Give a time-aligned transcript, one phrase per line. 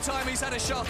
[0.00, 0.88] every time he's had a shot.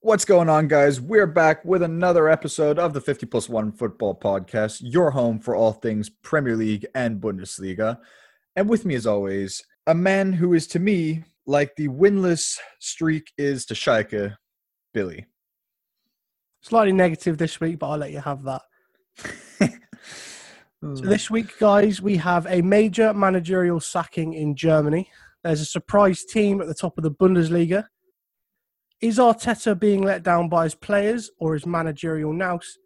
[0.00, 1.00] What's going on, guys?
[1.00, 5.56] We're back with another episode of the 50 plus 1 football podcast, your home for
[5.56, 7.98] all things Premier League and Bundesliga.
[8.54, 13.32] And with me, as always, a man who is to me like the winless streak
[13.38, 14.36] is to Schalke,
[14.92, 15.26] Billy.
[16.60, 18.62] Slightly negative this week, but I'll let you have that.
[20.92, 25.08] so this week, guys, we have a major managerial sacking in Germany.
[25.42, 27.86] There's a surprise team at the top of the Bundesliga.
[29.00, 32.78] Is Arteta being let down by his players or his managerial nous?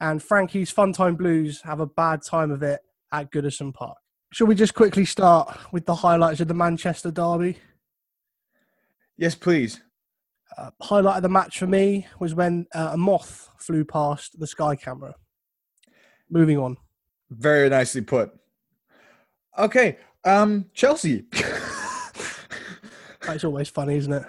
[0.00, 2.80] And Frankie's Funtime Blues have a bad time of it
[3.12, 3.96] at Goodison Park.
[4.32, 7.58] Shall we just quickly start with the highlights of the Manchester derby?
[9.16, 9.80] Yes, please.
[10.58, 14.46] Uh, highlight of the match for me was when uh, a moth flew past the
[14.46, 15.14] sky camera.
[16.28, 16.76] Moving on.
[17.30, 18.32] Very nicely put.
[19.58, 21.24] Okay, um, Chelsea.
[23.22, 24.24] That's always funny, isn't it?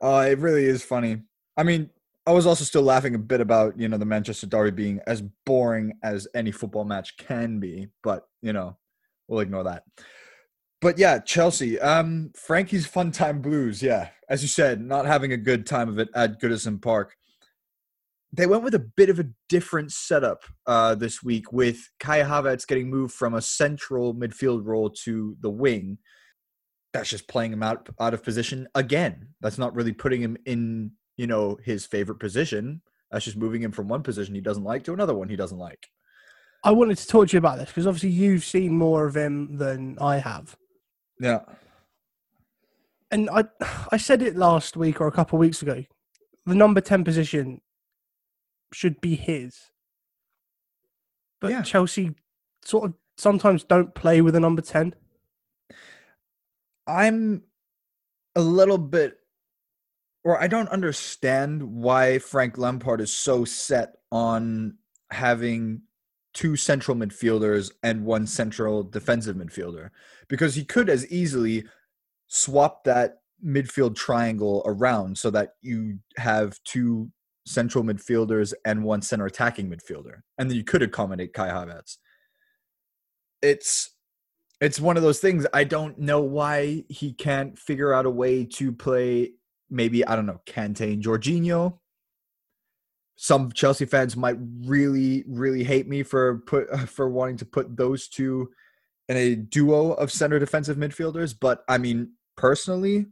[0.00, 1.22] Uh, it really is funny.
[1.56, 1.90] I mean,
[2.26, 5.22] I was also still laughing a bit about you know the Manchester Derby being as
[5.46, 8.76] boring as any football match can be, but you know
[9.26, 9.84] we'll ignore that.
[10.80, 11.80] But yeah, Chelsea.
[11.80, 13.82] Um, Frankie's fun time blues.
[13.82, 17.16] Yeah, as you said, not having a good time of it at Goodison Park.
[18.32, 22.66] They went with a bit of a different setup uh, this week, with Kai Havertz
[22.66, 25.98] getting moved from a central midfield role to the wing
[26.92, 29.28] that's just playing him out out of position again.
[29.40, 32.82] That's not really putting him in, you know, his favorite position.
[33.10, 35.58] That's just moving him from one position he doesn't like to another one he doesn't
[35.58, 35.88] like.
[36.64, 39.58] I wanted to talk to you about this because obviously you've seen more of him
[39.58, 40.56] than I have.
[41.20, 41.40] Yeah.
[43.10, 43.44] And I
[43.92, 45.84] I said it last week or a couple of weeks ago.
[46.46, 47.60] The number 10 position
[48.72, 49.70] should be his.
[51.40, 51.62] But Yeah.
[51.62, 52.14] Chelsea
[52.64, 54.94] sort of sometimes don't play with a number 10.
[56.86, 57.42] I'm
[58.34, 59.18] a little bit,
[60.24, 64.78] or I don't understand why Frank Lampard is so set on
[65.10, 65.82] having
[66.34, 69.90] two central midfielders and one central defensive midfielder
[70.28, 71.64] because he could as easily
[72.28, 77.10] swap that midfield triangle around so that you have two
[77.48, 81.96] central midfielders and one center attacking midfielder and then you could accommodate Kai Havertz.
[83.42, 83.90] It's
[84.60, 88.44] it's one of those things I don't know why he can't figure out a way
[88.44, 89.32] to play
[89.70, 91.78] maybe I don't know Kante and Jorginho.
[93.16, 98.08] Some Chelsea fans might really really hate me for put for wanting to put those
[98.08, 98.50] two
[99.08, 103.06] in a duo of center defensive midfielders, but I mean personally,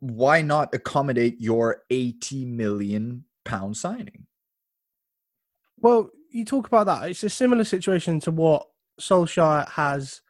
[0.00, 4.26] why not accommodate your 80 million pound signing?
[5.78, 7.10] Well, you talk about that.
[7.10, 8.68] It's a similar situation to what
[9.00, 10.20] Solskjaer has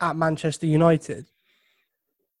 [0.00, 1.26] at Manchester United,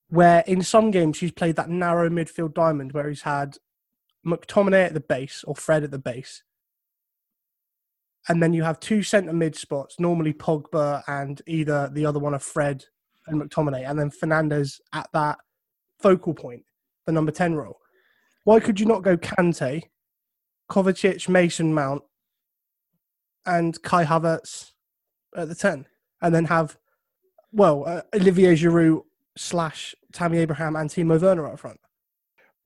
[0.08, 3.56] where in some games he's played that narrow midfield diamond where he's had
[4.26, 6.42] McTominay at the base or Fred at the base.
[8.28, 12.34] And then you have two centre mid spots, normally Pogba and either the other one
[12.34, 12.84] of Fred
[13.26, 15.38] and McTominay, and then Fernandes at that
[15.98, 16.64] focal point,
[17.06, 17.78] the number 10 role.
[18.46, 19.82] Why could you not go Kante,
[20.70, 22.04] Kovacic, Mason Mount,
[23.44, 24.70] and Kai Havertz
[25.36, 25.86] at the 10?
[26.22, 26.78] And then have
[27.50, 29.02] well, uh, Olivier Giroud
[29.36, 31.80] slash Tammy Abraham and Timo Werner up front.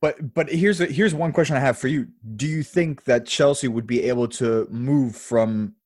[0.03, 2.09] But but here's a, here's one question I have for you.
[2.37, 5.77] Do you think that Chelsea would be able to move from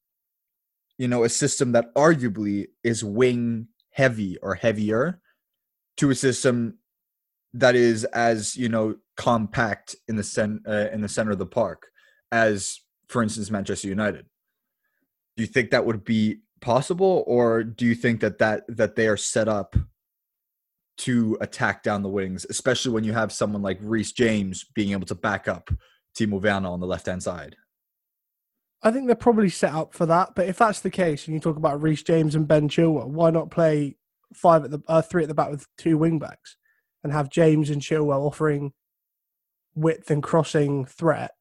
[0.98, 5.20] you know a system that arguably is wing heavy or heavier
[5.98, 6.78] to a system
[7.52, 11.46] that is as you know compact in the cen- uh, in the center of the
[11.46, 11.88] park
[12.32, 14.26] as for instance Manchester United?
[15.36, 19.06] Do you think that would be possible or do you think that that that they
[19.06, 19.76] are set up
[20.96, 25.06] to attack down the wings, especially when you have someone like Reece James being able
[25.06, 25.70] to back up
[26.16, 27.56] Timo Werner on the left hand side.
[28.82, 30.34] I think they're probably set up for that.
[30.34, 33.30] But if that's the case, and you talk about Reece James and Ben Chilwell, why
[33.30, 33.96] not play
[34.34, 36.56] five at the uh, three at the back with two wing backs
[37.02, 38.72] and have James and Chilwell offering
[39.74, 41.32] width and crossing threat?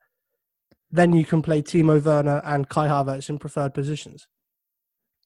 [0.92, 4.28] Then you can play Timo Werner and Kai Havertz in preferred positions.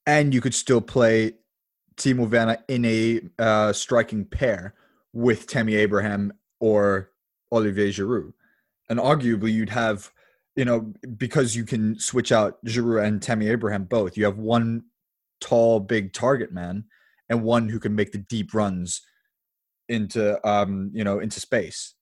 [0.06, 1.34] And you could still play
[1.98, 4.76] Timo Werner in a uh, striking pair
[5.12, 7.12] with Tammy Abraham or
[7.52, 8.34] Olivier Giroud.
[8.90, 10.12] And arguably, you'd have,
[10.56, 14.84] you know, because you can switch out Giroud and Tammy Abraham both, you have one
[15.42, 16.86] tall, big target man
[17.30, 19.02] and one who can make the deep runs
[19.90, 21.94] into um, you know into space.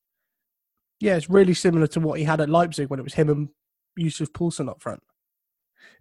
[1.00, 3.50] Yeah, it's really similar to what he had at Leipzig when it was him and
[3.98, 5.02] Yusuf Poulsen up front.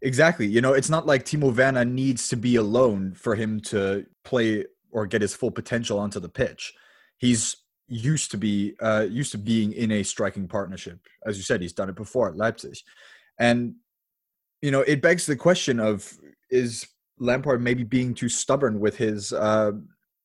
[0.03, 0.47] Exactly.
[0.47, 4.65] You know, it's not like Timo Werner needs to be alone for him to play
[4.91, 6.73] or get his full potential onto the pitch.
[7.19, 7.57] He's
[7.89, 11.01] used to be uh, used to being in a striking partnership.
[11.27, 12.77] As you said, he's done it before at Leipzig,
[13.39, 13.75] and
[14.63, 16.13] you know it begs the question of
[16.51, 16.87] is
[17.19, 19.73] Lampard maybe being too stubborn with his uh,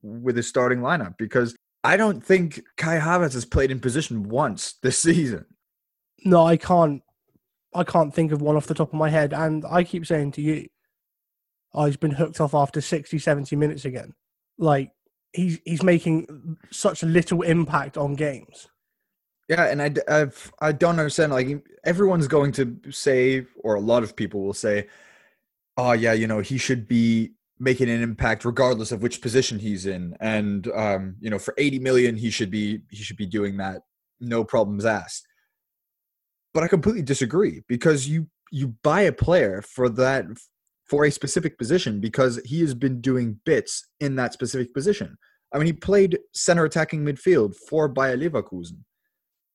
[0.01, 4.73] with his starting lineup because I don't think Kai Havertz has played in position once
[4.83, 5.45] this season.
[6.25, 7.01] No, I can't.
[7.73, 10.31] I can't think of one off the top of my head, and I keep saying
[10.33, 10.67] to you,
[11.73, 14.13] oh, he's been hooked off after 60, 70 minutes again.
[14.57, 14.91] Like
[15.31, 18.67] he's he's making such little impact on games.
[19.47, 21.31] Yeah, and I I've, I don't understand.
[21.31, 24.87] Like everyone's going to say, or a lot of people will say,
[25.77, 29.85] "Oh yeah, you know he should be making an impact regardless of which position he's
[29.85, 33.57] in, and um, you know for eighty million he should be he should be doing
[33.57, 33.81] that,
[34.19, 35.27] no problems asked."
[36.53, 40.25] But I completely disagree because you you buy a player for that
[40.85, 45.17] for a specific position because he has been doing bits in that specific position.
[45.53, 48.83] I mean, he played center attacking midfield for Bayer Leverkusen,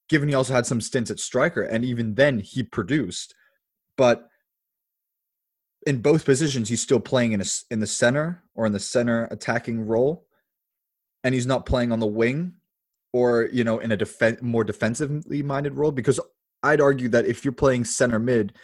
[0.08, 3.34] given he also had some stints at striker, and even then he produced.
[3.96, 4.28] But
[5.86, 9.26] in both positions, he's still playing in a, in the center or in the center
[9.30, 10.26] attacking role,
[11.22, 12.54] and he's not playing on the wing
[13.12, 15.92] or you know in a def- more defensively minded role.
[15.92, 16.20] Because
[16.62, 18.54] I'd argue that if you're playing center mid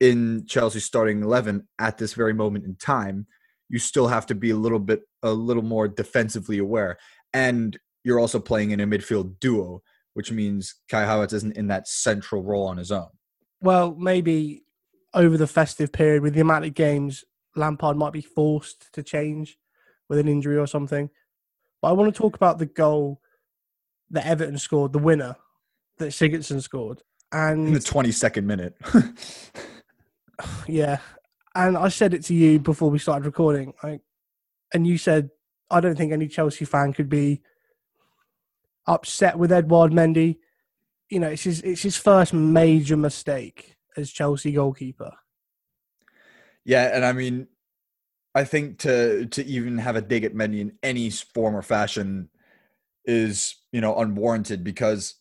[0.00, 3.26] in Chelsea's starting eleven at this very moment in time,
[3.68, 6.98] you still have to be a little bit a little more defensively aware
[7.32, 9.82] and you're also playing in a midfield duo
[10.14, 13.08] which means Kai Havertz isn't in that central role on his own
[13.60, 14.62] well maybe
[15.16, 17.24] over the festive period with the amount of games
[17.56, 19.58] Lampard might be forced to change
[20.08, 21.10] with an injury or something.
[21.82, 23.20] But I want to talk about the goal
[24.10, 25.36] that Everton scored the winner
[25.98, 27.02] that Sigurdsson scored.
[27.32, 28.76] And in the 22nd minute.
[30.68, 30.98] Yeah.
[31.54, 34.02] And I said it to you before we started recording, like,
[34.74, 35.30] and you said
[35.70, 37.40] I don't think any Chelsea fan could be
[38.86, 40.36] upset with Edouard Mendy.
[41.08, 45.12] You know, it's his it's his first major mistake as Chelsea goalkeeper.
[46.64, 47.46] Yeah, and I mean,
[48.34, 52.28] I think to to even have a dig at Mendy in any form or fashion
[53.04, 55.14] is you know unwarranted because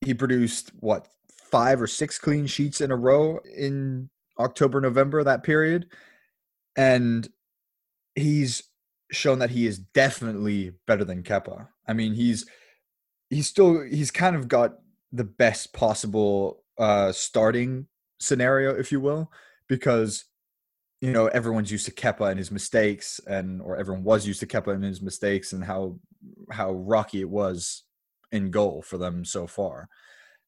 [0.00, 1.08] he produced what
[1.50, 5.86] five or six clean sheets in a row in October, November, that period.
[6.76, 7.28] And
[8.14, 8.64] he's
[9.12, 11.68] shown that he is definitely better than Kepa.
[11.86, 12.46] I mean, he's
[13.30, 14.74] he's still he's kind of got
[15.12, 17.86] the best possible uh starting
[18.20, 19.30] scenario, if you will,
[19.68, 20.24] because
[21.00, 24.46] you know everyone's used to Kepa and his mistakes, and or everyone was used to
[24.46, 25.98] Kepa and his mistakes, and how
[26.50, 27.82] how rocky it was
[28.32, 29.88] in goal for them so far.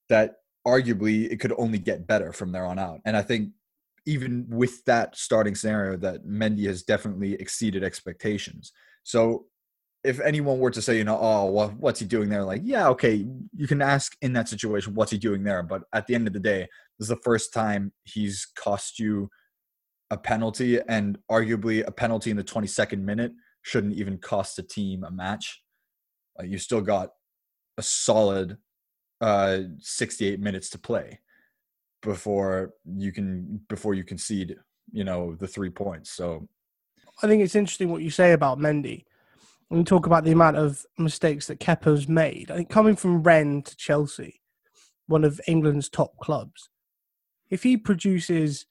[0.09, 0.37] That
[0.67, 3.51] arguably it could only get better from there on out, and I think
[4.07, 8.73] even with that starting scenario, that Mendy has definitely exceeded expectations.
[9.03, 9.47] So
[10.07, 12.45] if anyone were to say, you know, oh, well, what's he doing there?
[12.45, 15.63] Like, yeah, okay, you can ask in that situation, what's he doing there?
[15.63, 19.29] But at the end of the day, this is the first time he's cost you
[20.11, 23.33] a penalty, and arguably a penalty in the 22nd minute
[23.63, 25.63] shouldn't even cost a team a match.
[26.39, 27.11] Like, you still got
[27.77, 28.57] a solid
[29.21, 31.21] uh, 68 minutes to play
[32.03, 34.57] before you can before you concede
[34.93, 36.47] you know the three points so
[37.23, 39.05] i think it's interesting what you say about mendy
[39.69, 43.23] when you talk about the amount of mistakes that Kepa's made i think coming from
[43.23, 44.41] rennes to chelsea
[45.07, 46.69] one of england's top clubs
[47.51, 48.67] if he produces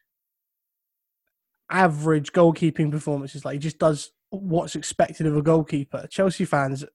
[1.70, 6.86] average goalkeeping performances like he just does what's expected of a goalkeeper chelsea fans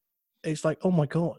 [0.45, 1.39] it's like oh my god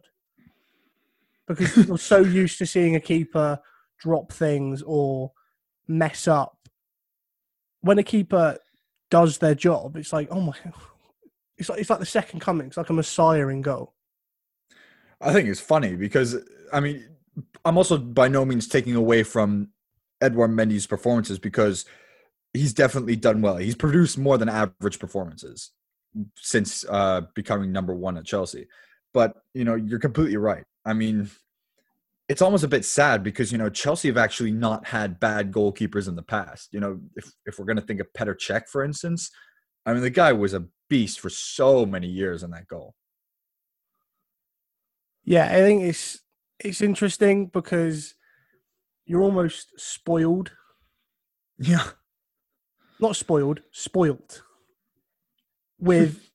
[1.48, 3.60] because you're so used to seeing a keeper
[4.00, 5.32] drop things or
[5.88, 6.58] mess up.
[7.82, 8.58] When a keeper
[9.10, 10.53] does their job, it's like, oh my,
[11.62, 12.68] it's like it's like the second coming.
[12.68, 13.94] It's like a messiah in goal.
[15.22, 16.36] I think it's funny because
[16.74, 17.08] I mean,
[17.63, 19.70] I'm also by no means taking away from
[20.22, 21.86] Edouard Mendy's performances because
[22.53, 23.58] he's definitely done well.
[23.58, 25.72] He's produced more than average performances
[26.36, 28.68] since uh, becoming number one at Chelsea.
[29.13, 30.65] But you know, you're completely right.
[30.86, 31.30] I mean,
[32.27, 36.08] it's almost a bit sad because you know Chelsea have actually not had bad goalkeepers
[36.08, 36.70] in the past.
[36.72, 39.30] You know, if if we're going to think of Petr Cech, for instance,
[39.85, 42.95] I mean the guy was a beast for so many years in that goal.
[45.23, 46.19] Yeah, I think it's
[46.59, 48.15] it's interesting because
[49.05, 50.51] you're almost spoiled.
[51.57, 51.88] Yeah,
[53.00, 54.43] not spoiled, spoiled
[55.79, 56.29] with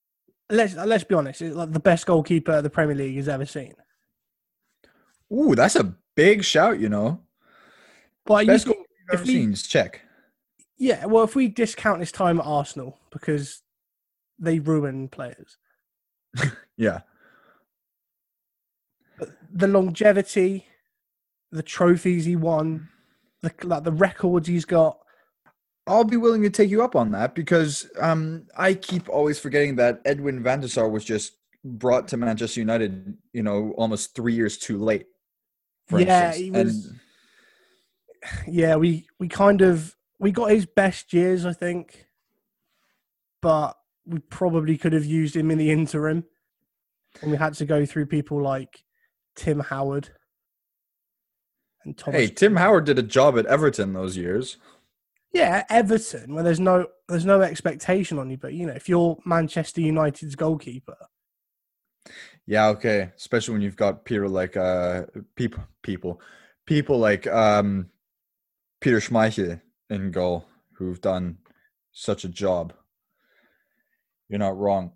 [0.50, 3.74] let's let's be honest, it's like the best goalkeeper the Premier League has ever seen.
[5.32, 7.20] Ooh, that's a big shout, you know.
[8.24, 9.52] But Best you, goal if ever we- seen.
[9.52, 9.94] Cech.
[10.80, 13.62] Yeah, well, if we discount his time at Arsenal because
[14.38, 15.58] they ruin players,
[16.76, 17.00] Yeah.
[19.52, 20.66] the longevity,
[21.52, 22.88] the trophies he won,
[23.42, 24.98] the like the records he's got.
[25.86, 29.76] I'll be willing to take you up on that because um, I keep always forgetting
[29.76, 31.32] that Edwin van der Sar was just
[31.64, 35.06] brought to Manchester United, you know, almost three years too late.
[35.88, 36.36] For Yeah, instance.
[36.44, 42.06] he was- And Yeah, we we kind of we got his best years, I think,
[43.40, 46.24] but we probably could have used him in the interim,
[47.22, 48.84] and we had to go through people like
[49.34, 50.10] Tim Howard
[51.84, 52.20] and Thomas.
[52.20, 54.58] hey, Tim Howard did a job at Everton those years.
[55.32, 59.16] Yeah, Everton, where there's no there's no expectation on you, but you know, if you're
[59.24, 60.96] Manchester United's goalkeeper,
[62.46, 63.12] Yeah, okay.
[63.16, 66.20] Especially when you've got people like uh people people
[66.66, 67.88] people like um
[68.80, 71.38] Peter Schmeichel in goal who've done
[71.92, 72.72] such a job.
[74.28, 74.92] You're not wrong.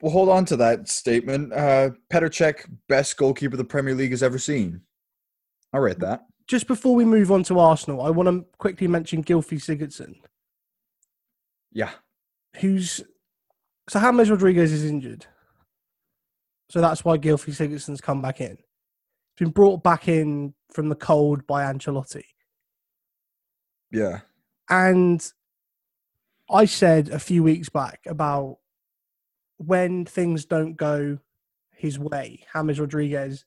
[0.00, 1.52] Well, hold on to that statement.
[1.52, 4.82] Uh Petr Cech, best goalkeeper the Premier League has ever seen.
[5.72, 6.22] I'll rate that.
[6.48, 10.14] just before we move on to Arsenal, I want to quickly mention Gylfi Sigurdsson,
[11.72, 11.92] Yeah.
[12.56, 13.02] who's
[13.88, 15.26] so James Rodriguez is injured,
[16.70, 18.56] so that's why Gylfi Sigurdsson's come back in.
[19.36, 22.24] He's been brought back in from the cold by Ancelotti,
[23.90, 24.20] Yeah.
[24.68, 25.32] and
[26.50, 28.58] I said a few weeks back about
[29.56, 31.18] when things don't go
[31.76, 33.44] his way, James Rodriguez,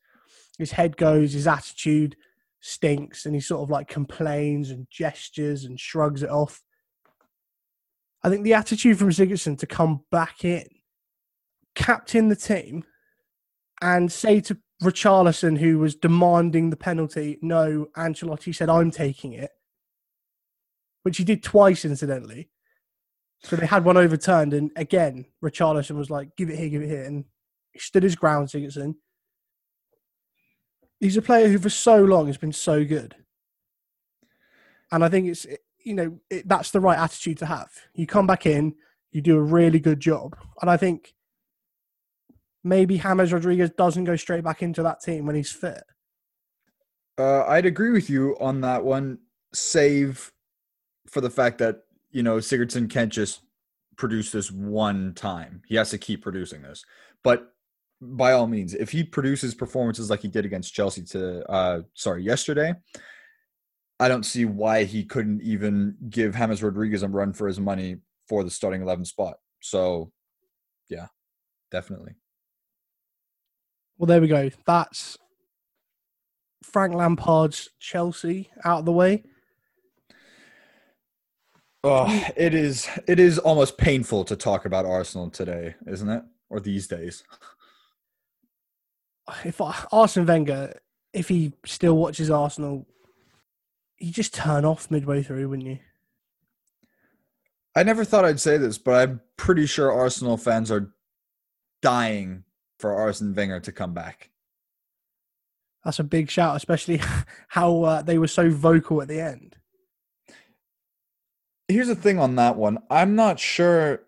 [0.57, 2.15] his head goes, his attitude
[2.61, 6.61] stinks, and he sort of like complains and gestures and shrugs it off.
[8.23, 10.67] I think the attitude from Sigurdsson to come back in,
[11.75, 12.85] captain the team,
[13.81, 19.51] and say to Richarlison, who was demanding the penalty, no, Ancelotti said, I'm taking it,
[21.03, 22.49] which he did twice, incidentally.
[23.43, 26.87] So they had one overturned, and again, Richarlison was like, give it here, give it
[26.87, 27.03] here.
[27.03, 27.25] And
[27.71, 28.95] he stood his ground, Sigurdsson.
[30.99, 33.15] He's a player who, for so long, has been so good.
[34.91, 35.45] And I think it's,
[35.83, 37.69] you know, it, that's the right attitude to have.
[37.93, 38.75] You come back in,
[39.11, 40.37] you do a really good job.
[40.61, 41.13] And I think
[42.63, 45.83] maybe James Rodriguez doesn't go straight back into that team when he's fit.
[47.17, 49.19] Uh, I'd agree with you on that one,
[49.53, 50.31] save
[51.13, 53.41] for the fact that, you know, Sigurdsson can't just
[53.95, 55.61] produce this one time.
[55.67, 56.83] He has to keep producing this.
[57.23, 57.53] But
[58.01, 62.23] by all means, if he produces performances like he did against Chelsea to uh sorry,
[62.23, 62.73] yesterday,
[63.99, 67.97] I don't see why he couldn't even give James Rodriguez a run for his money
[68.27, 69.35] for the starting 11 spot.
[69.61, 70.11] So,
[70.89, 71.07] yeah,
[71.71, 72.15] definitely.
[73.97, 74.49] Well, there we go.
[74.65, 75.17] That's
[76.63, 79.23] Frank Lampard's Chelsea out of the way.
[81.83, 86.23] Oh, it is it is almost painful to talk about Arsenal today, isn't it?
[86.49, 87.23] Or these days.
[89.43, 89.59] If
[89.91, 90.79] Arsene Wenger,
[91.13, 92.85] if he still watches Arsenal,
[93.99, 95.79] you just turn off midway through, wouldn't you?
[97.75, 100.93] I never thought I'd say this, but I'm pretty sure Arsenal fans are
[101.81, 102.43] dying
[102.79, 104.29] for Arsene Wenger to come back.
[105.83, 107.01] That's a big shout, especially
[107.49, 109.57] how uh, they were so vocal at the end.
[111.67, 112.79] Here's the thing on that one.
[112.89, 114.03] I'm not sure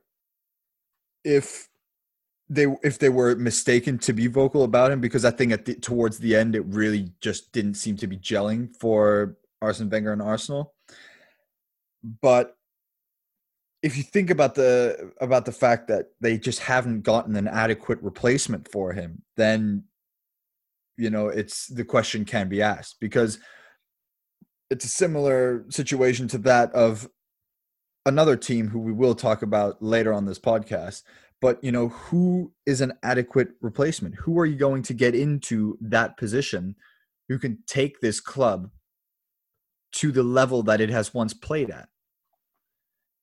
[1.23, 1.69] if
[2.49, 5.75] they if they were mistaken to be vocal about him because I think at the,
[5.75, 10.21] towards the end it really just didn't seem to be gelling for Arsene Wenger and
[10.21, 10.73] Arsenal.
[12.21, 12.55] But
[13.81, 17.99] if you think about the about the fact that they just haven't gotten an adequate
[18.01, 19.85] replacement for him, then
[20.97, 23.39] you know it's the question can be asked because
[24.69, 27.07] it's a similar situation to that of
[28.05, 31.03] another team who we will talk about later on this podcast
[31.41, 34.15] but you know who is an adequate replacement?
[34.15, 36.75] Who are you going to get into that position
[37.29, 38.69] who can take this club
[39.93, 41.89] to the level that it has once played at?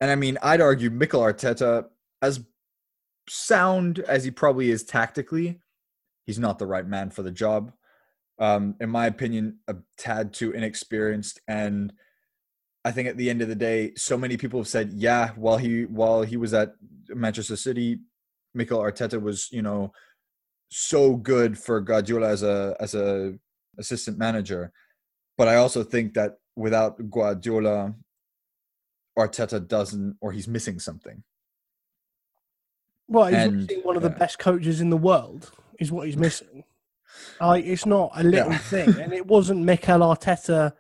[0.01, 1.87] And i mean i'd argue Mikel arteta
[2.21, 2.45] as
[3.29, 5.61] sound as he probably is tactically
[6.25, 7.73] he's not the right man for the job.
[8.39, 11.93] Um in my opinion a tad too inexperienced and
[12.85, 15.57] I think at the end of the day, so many people have said, yeah, while
[15.59, 16.73] he while he was at
[17.09, 18.01] Manchester City,
[18.55, 19.93] Mikel Arteta was, you know,
[20.69, 23.35] so good for Guardiola as a as a
[23.79, 24.73] assistant manager.
[25.39, 27.95] But I also think that without Guardiola,
[29.19, 31.23] Arteta doesn't or he's missing something.
[33.09, 35.53] Well, he's And, missing one of the best coaches in the world.
[35.79, 36.65] Is what he's missing.
[37.41, 38.57] Like it's not a little Yeah.
[38.59, 40.73] thing, and it wasn't Mikel Arteta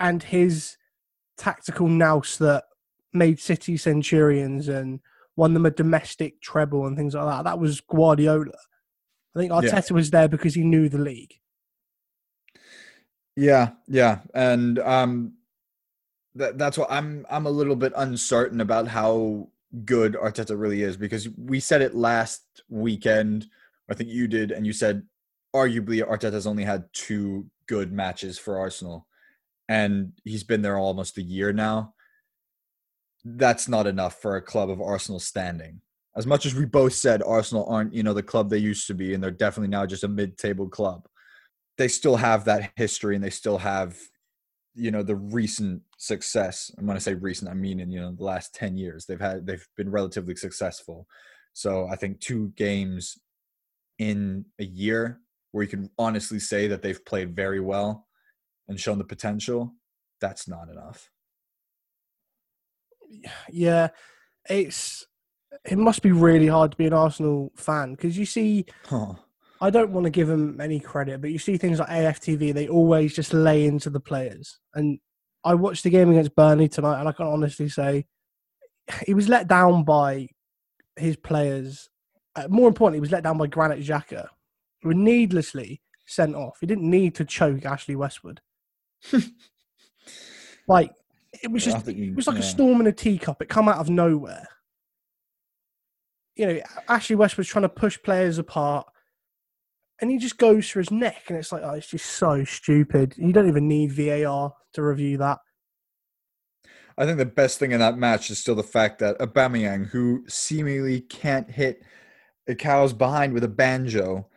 [0.00, 0.76] and his
[1.42, 2.64] tactical nous that
[3.12, 5.00] made City Centurions and
[5.34, 7.44] won them a domestic treble and things like that.
[7.44, 8.52] That was Guardiola.
[9.34, 11.34] I think Arteta was there because he knew the league.
[13.34, 15.34] Yeah, yeah, and um,
[16.34, 19.48] that that's what I'm I'm a little bit uncertain about how
[19.84, 23.46] good Arteta really is because we said it last weekend.
[23.90, 25.02] I think you did, and you said
[25.56, 29.06] arguably Arteta's only had two good matches for Arsenal,
[29.68, 31.94] and he's been there almost a year now.
[33.24, 35.80] That's not enough for a club of Arsenal standing.
[36.16, 38.94] As much as we both said Arsenal aren't, you know, the club they used to
[38.94, 41.06] be, and they're definitely now just a mid-table club
[41.78, 43.96] they still have that history and they still have
[44.74, 48.12] you know the recent success and when i say recent i mean in you know
[48.12, 51.06] the last 10 years they've had they've been relatively successful
[51.52, 53.18] so i think two games
[53.98, 55.20] in a year
[55.52, 58.06] where you can honestly say that they've played very well
[58.68, 59.74] and shown the potential
[60.20, 61.10] that's not enough
[63.50, 63.88] Yeah,
[64.48, 65.06] it's
[65.64, 69.14] it must be really hard to be an Arsenal fan because you see huh.
[69.60, 72.68] I don't want to give them any credit, but you see things like AFTV, they
[72.68, 74.58] always just lay into the players.
[74.74, 74.98] And
[75.44, 78.06] I watched the game against Burnley tonight, and I can honestly say
[79.06, 80.28] he was let down by
[80.96, 81.88] his players.
[82.34, 84.26] Uh, more importantly, he was let down by Granit Xhaka,
[84.82, 86.58] who needlessly sent off.
[86.60, 88.40] He didn't need to choke Ashley Westwood.
[90.68, 90.92] like,
[91.42, 93.42] it was just, you- it was like a storm in a teacup.
[93.42, 94.46] It come out of nowhere.
[96.36, 98.86] You know, Ashley West was trying to push players apart
[100.02, 103.14] and he just goes for his neck, and it's like, oh, it's just so stupid.
[103.16, 105.38] You don't even need VAR to review that.
[106.98, 110.24] I think the best thing in that match is still the fact that Aubameyang, who
[110.28, 111.82] seemingly can't hit
[112.48, 114.28] a cow's behind with a banjo,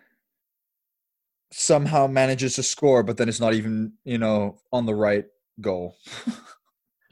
[1.58, 5.26] somehow manages to score, but then it's not even you know on the right
[5.62, 5.96] goal.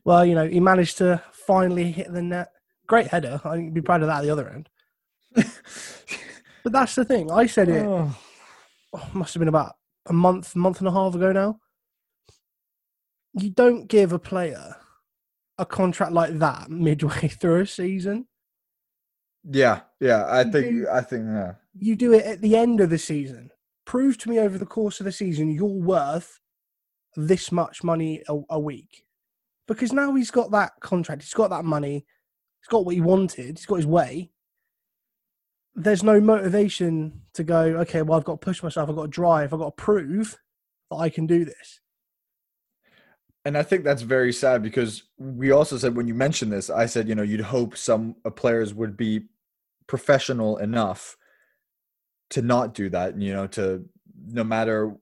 [0.06, 2.50] Well, you know, he managed to finally hit the net.
[2.88, 3.40] Great header.
[3.46, 4.68] I think you'd be proud of that at the other end.
[6.64, 7.32] But that's the thing.
[7.32, 8.14] I said it Oh.
[8.92, 9.76] oh, must have been about
[10.08, 11.60] a month, month and a half ago now.
[13.34, 14.76] You don't give a player
[15.58, 18.28] a contract like that midway through a season.
[19.50, 20.24] Yeah, yeah.
[20.26, 21.54] I You think do- I think yeah.
[21.80, 23.52] You do it at the end of the season.
[23.86, 26.40] Prove to me over the course of the season you're worth
[27.16, 29.06] this much money a, a week.
[29.68, 32.06] Because now he's got that contract, he's got that money,
[32.60, 34.32] he's got what he wanted, he's got his way.
[35.76, 39.08] There's no motivation to go, okay, well, I've got to push myself, I've got to
[39.08, 40.38] drive, I've got to prove
[40.92, 41.80] that I can do this.
[43.46, 46.86] And I think that's very sad because we also said when you mentioned this, I
[46.86, 49.26] said, you know, you'd hope some uh, players would be
[49.88, 51.18] professional enough
[52.34, 53.84] to not do that, you know, to
[54.26, 54.96] no matter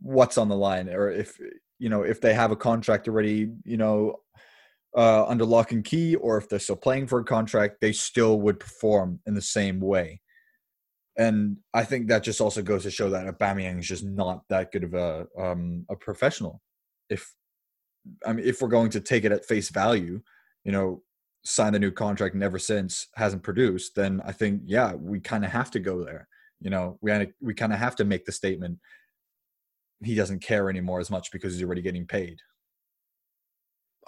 [0.00, 1.38] what's on the line or if
[1.78, 4.16] you know, if they have a contract already, you know,
[4.96, 8.40] uh, under lock and key, or if they're still playing for a contract, they still
[8.40, 10.20] would perform in the same way.
[11.16, 14.72] And I think that just also goes to show that Aubameyang is just not that
[14.72, 16.60] good of a um, a professional.
[17.08, 17.34] If
[18.26, 20.20] I mean, if we're going to take it at face value,
[20.64, 21.02] you know,
[21.44, 25.44] signed a new contract and ever since hasn't produced, then I think yeah, we kind
[25.44, 26.28] of have to go there.
[26.60, 28.78] You know, we had we kind of have to make the statement
[30.02, 32.38] he doesn't care anymore as much because he's already getting paid.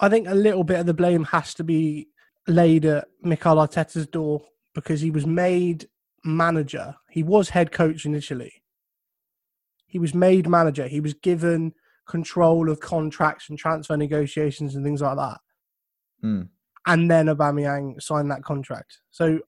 [0.00, 2.08] I think a little bit of the blame has to be
[2.48, 4.42] laid at Mikel Arteta's door
[4.74, 5.88] because he was made
[6.24, 6.96] manager.
[7.10, 8.62] He was head coach initially.
[9.86, 10.88] He was made manager.
[10.88, 11.74] He was given
[12.08, 15.38] control of contracts and transfer negotiations and things like that.
[16.20, 16.42] Hmm.
[16.86, 18.98] And then Aubameyang signed that contract.
[19.10, 19.40] So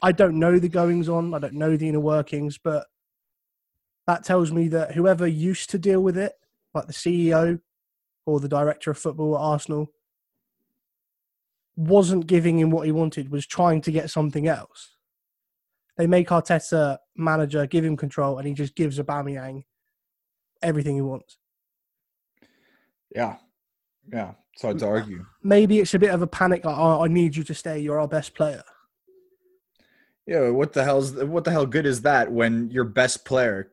[0.00, 1.34] I don't know the goings on.
[1.34, 2.86] I don't know the inner workings, but
[4.06, 6.32] that tells me that whoever used to deal with it,
[6.74, 7.60] like the CEO
[8.26, 9.92] or the director of football at Arsenal,
[11.76, 14.96] wasn't giving him what he wanted, was trying to get something else.
[15.96, 19.64] They make Arteta manager, give him control, and he just gives Aubameyang
[20.62, 21.38] everything he wants.
[23.14, 23.36] Yeah,
[24.12, 24.32] yeah.
[24.52, 25.24] It's hard to argue.
[25.42, 26.64] Maybe it's a bit of a panic.
[26.64, 27.78] Like, oh, I need you to stay.
[27.78, 28.62] You're our best player.
[30.26, 33.72] Yeah, what the hell's what the hell good is that when your best player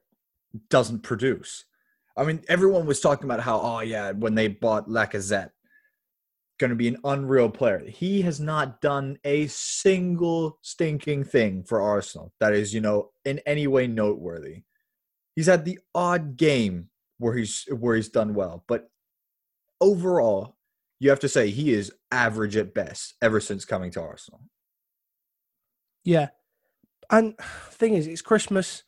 [0.70, 1.66] doesn't produce?
[2.18, 5.52] I mean, everyone was talking about how oh yeah, when they bought Lacazette,
[6.60, 7.80] going to be an unreal player.
[7.88, 13.40] He has not done a single stinking thing for Arsenal that is, you know, in
[13.46, 14.64] any way noteworthy.
[15.36, 18.90] He's had the odd game where he's where he's done well, but
[19.82, 20.58] overall,
[21.00, 24.42] you have to say he is average at best ever since coming to Arsenal.
[26.04, 26.28] Yeah.
[27.10, 27.38] And
[27.72, 28.84] thing is, it's Christmas.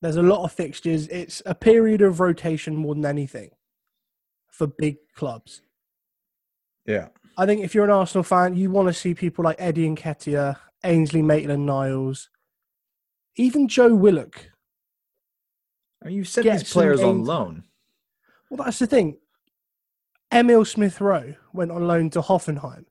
[0.00, 1.08] There's a lot of fixtures.
[1.08, 3.50] It's a period of rotation more than anything
[4.48, 5.62] for big clubs.
[6.86, 7.08] Yeah.
[7.36, 10.56] I think if you're an Arsenal fan, you want to see people like Eddie Nketiah,
[10.84, 12.28] Ainsley Maitland Niles,
[13.36, 14.50] even Joe Willock.
[16.02, 17.64] I mean, you sent these players on loan.
[18.48, 19.18] Well, that's the thing.
[20.32, 22.86] Emil Smith Rowe went on loan to Hoffenheim.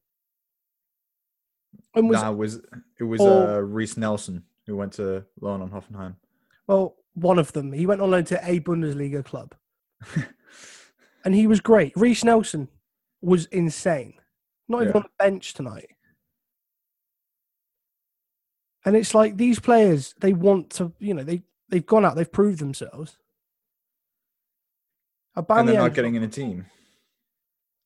[2.00, 2.62] And was nah, it was
[3.00, 6.16] it was Or- uh, Reiss Nelson who went to loan on Hoffenheim.
[6.68, 7.72] Well, one of them.
[7.74, 9.56] He went on loan to a Bundesliga club.
[11.26, 11.94] and he was great.
[11.96, 12.68] Reiss Nelson
[13.22, 14.14] was insane.
[14.68, 14.98] Not even Yeah.
[14.98, 15.90] on the bench tonight.
[18.86, 22.32] And it's like these players, they want to, you know, they, they've gone out, they've
[22.32, 23.18] proved themselves.
[25.36, 26.66] and they're not getting in a team.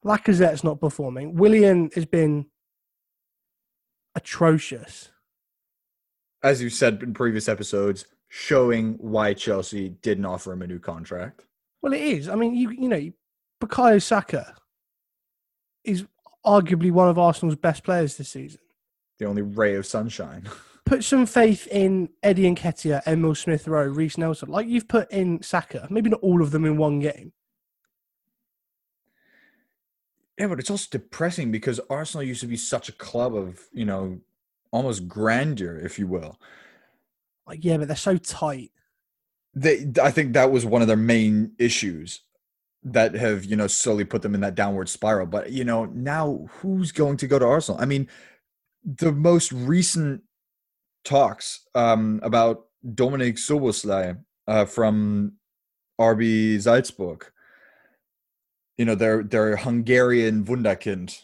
[0.05, 1.35] Lacazette's not performing.
[1.35, 2.45] Willian has been
[4.15, 5.09] atrocious.
[6.41, 11.45] As you said in previous episodes, showing why Chelsea didn't offer him a new contract.
[11.81, 12.29] Well, it is.
[12.29, 13.11] I mean, you you know,
[13.61, 14.55] Bukayo Saka
[15.83, 16.05] is
[16.45, 18.59] arguably one of Arsenal's best players this season.
[19.19, 20.49] The only ray of sunshine.
[20.85, 25.41] Put some faith in Eddie Nketiah, Emil Smith Rowe, Reiss Nelson, like you've put in
[25.41, 25.87] Saka.
[25.89, 27.31] Maybe not all of them in one game.
[30.37, 33.85] Yeah, but it's also depressing because Arsenal used to be such a club of, you
[33.85, 34.19] know,
[34.71, 36.39] almost grandeur, if you will.
[37.45, 38.71] Like, yeah, but they're so tight.
[39.53, 42.21] They I think that was one of their main issues
[42.83, 45.27] that have, you know, slowly put them in that downward spiral.
[45.27, 47.79] But, you know, now who's going to go to Arsenal?
[47.79, 48.07] I mean,
[48.83, 50.23] the most recent
[51.05, 54.17] talks um, about Dominik Szoboszlai
[54.47, 55.33] uh, from
[55.99, 57.31] RB Salzburg,
[58.77, 61.21] you know, their their Hungarian Wunderkind,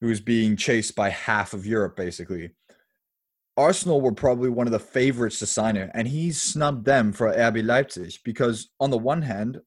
[0.00, 2.50] who's being chased by half of Europe, basically.
[3.56, 7.32] Arsenal were probably one of the favorites to sign him, and he snubbed them for
[7.32, 9.60] RB Leipzig because, on the one hand,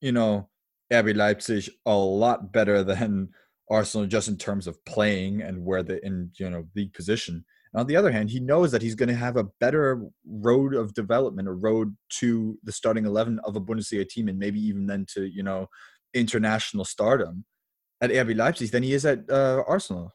[0.00, 0.48] you know,
[0.92, 3.28] RB Leipzig a lot better than
[3.70, 7.44] Arsenal just in terms of playing and where they in you know league position.
[7.72, 10.74] And on the other hand, he knows that he's going to have a better road
[10.74, 14.86] of development, a road to the starting eleven of a Bundesliga team, and maybe even
[14.86, 15.68] then to you know
[16.14, 17.44] international stardom
[18.00, 20.12] at RB Leipzig than he is at uh, Arsenal.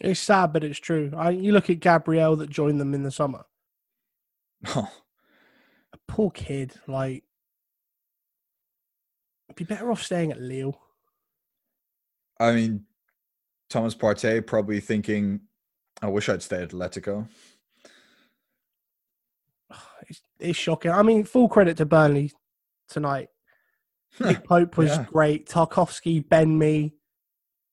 [0.00, 1.12] It's sad, but it's true.
[1.16, 3.44] I, you look at Gabriel that joined them in the summer.
[4.76, 4.90] Oh,
[5.92, 6.74] A poor kid.
[6.86, 7.22] Like,
[9.54, 10.80] be better off staying at Lille.
[12.40, 12.86] I mean,
[13.70, 15.40] Thomas Partey probably thinking,
[16.02, 17.28] "I wish I'd stay at Atletico."
[20.06, 20.90] It's, it's shocking.
[20.90, 22.32] I mean, full credit to Burnley
[22.88, 23.28] tonight.
[24.20, 25.06] Nick Pope was Yeah.
[25.10, 25.48] great.
[25.48, 26.94] Tarkowski, Ben Mee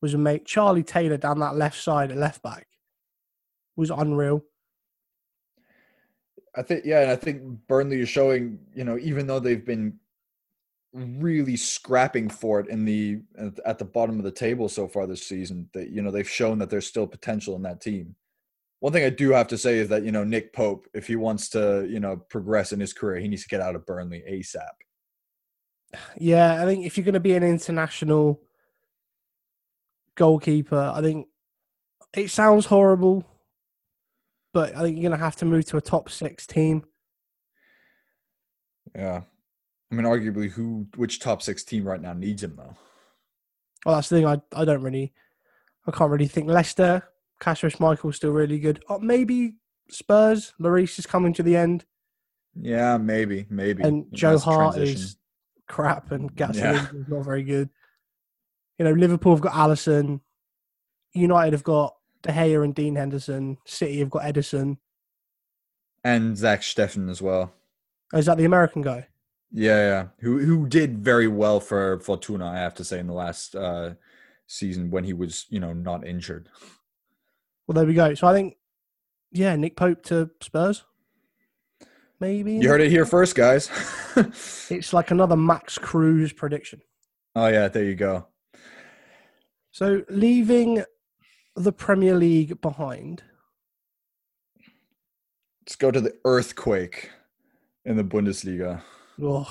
[0.02, 0.46] was a mate.
[0.46, 2.68] Charlie Taylor down that left side at left back
[3.76, 4.44] was unreal.
[6.56, 9.98] I think yeah, and I think Burnley is showing, you know, even though they've been
[10.94, 15.08] really scrapping for it in the at- at the bottom of the table so far
[15.08, 18.16] this season, that you know they've shown that there's still potential in that team.
[18.82, 21.16] One thing I do have to say is that you know Nick Pope, if he
[21.16, 24.22] wants to you know progress in his career, he needs to get out of Burnley
[24.30, 24.68] asap.
[26.18, 28.42] Yeah, I think if you're going to be an international
[30.16, 31.28] goalkeeper, I think
[32.14, 33.26] it sounds horrible,
[34.54, 36.84] but I think you're going to have to move to a top six team.
[38.96, 39.22] Yeah,
[39.92, 42.76] I mean, arguably, who which top six team right now needs him though?
[43.86, 44.28] Well, that's the thing.
[44.28, 45.14] I, I don't really,
[45.88, 46.48] I can't really think.
[46.50, 47.04] Leicester,
[47.40, 48.84] Kasper Schmeichel's still really good.
[48.90, 49.56] Oh, maybe
[49.90, 50.54] Spurs.
[50.60, 51.86] Lloris is coming to the end,
[52.54, 53.82] Yeah, maybe, maybe.
[53.84, 55.16] and Joe Hart is
[55.68, 56.88] crap, and Gatsby Yeah.
[56.94, 57.70] is not very good.
[58.78, 60.22] You know, Liverpool have got Alisson.
[61.14, 63.58] United have got De Gea and Dean Henderson.
[63.66, 64.78] City have got Ederson.
[66.04, 67.54] and Zach Steffen as well.
[68.14, 69.08] Oh, is that the American guy?
[69.52, 70.08] Yeah, yeah.
[70.22, 73.94] Who who did very well for Fortuna, I have to say, in the last uh,
[74.48, 76.50] season when he was, you know, not injured.
[77.68, 78.16] Well, there we go.
[78.16, 78.56] So I think,
[79.32, 80.84] yeah, Nick Pope to Spurs.
[82.22, 83.70] Maybe You heard it here first, guys.
[84.70, 86.80] it's like another Max Cruz prediction.
[87.36, 88.28] oh yeah, there you go.
[89.72, 90.84] So leaving
[91.56, 93.24] the Premier League behind,
[95.64, 97.10] Let's go to the earthquake
[97.86, 98.82] in the Bundesliga.
[99.22, 99.50] oh,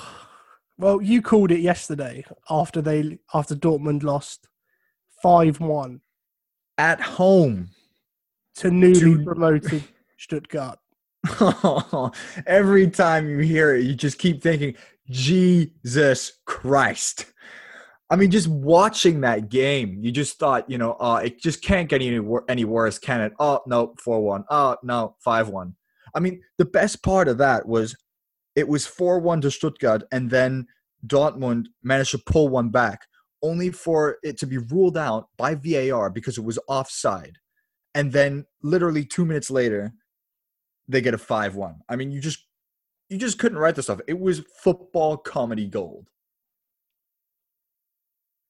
[0.77, 4.47] well, you called it yesterday after they after Dortmund lost
[5.21, 6.01] five one
[6.77, 7.69] At home.
[8.55, 9.83] to newly To- promoted
[10.17, 10.79] Stuttgart.
[12.47, 14.75] Every time you hear it, you just keep thinking,
[15.09, 17.25] Jesus Christ.
[18.09, 21.87] I mean, just watching that game, you just thought, you know, uh, it just can't
[21.87, 23.33] get any wor- any worse, can it?
[23.39, 24.43] Oh no, four one.
[24.49, 25.75] Oh no, five one.
[26.13, 27.95] I mean, the best part of that was
[28.55, 30.67] it was four one to Stuttgart, and then
[31.07, 33.07] Dortmund managed to pull one back,
[33.41, 37.37] only for it to be ruled out by VAR because it was offside,
[37.95, 39.93] and then literally two minutes later,
[40.91, 41.81] they get a five one.
[41.89, 42.45] I mean, you just
[43.09, 43.99] you just couldn't write this off.
[44.07, 46.07] It was football comedy gold.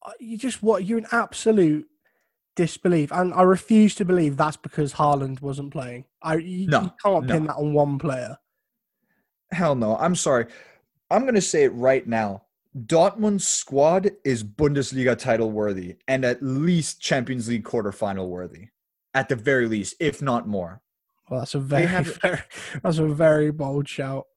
[0.04, 1.88] Uh, You just what you're in absolute
[2.56, 6.06] disbelief, and I refuse to believe that's because Haaland wasn't playing.
[6.22, 7.34] I you, No, you can't no.
[7.34, 8.38] pin that on one player.
[9.52, 9.98] Hell no.
[9.98, 10.46] I'm sorry.
[11.10, 12.44] I'm going to say it right now.
[12.86, 18.68] Dortmund's squad is Bundesliga title worthy and at least Champions League quarterfinal worthy.
[19.14, 20.82] At the very least, if not more.
[21.30, 22.40] Well, that's a very, have- very
[22.84, 24.28] that's a very bold shout.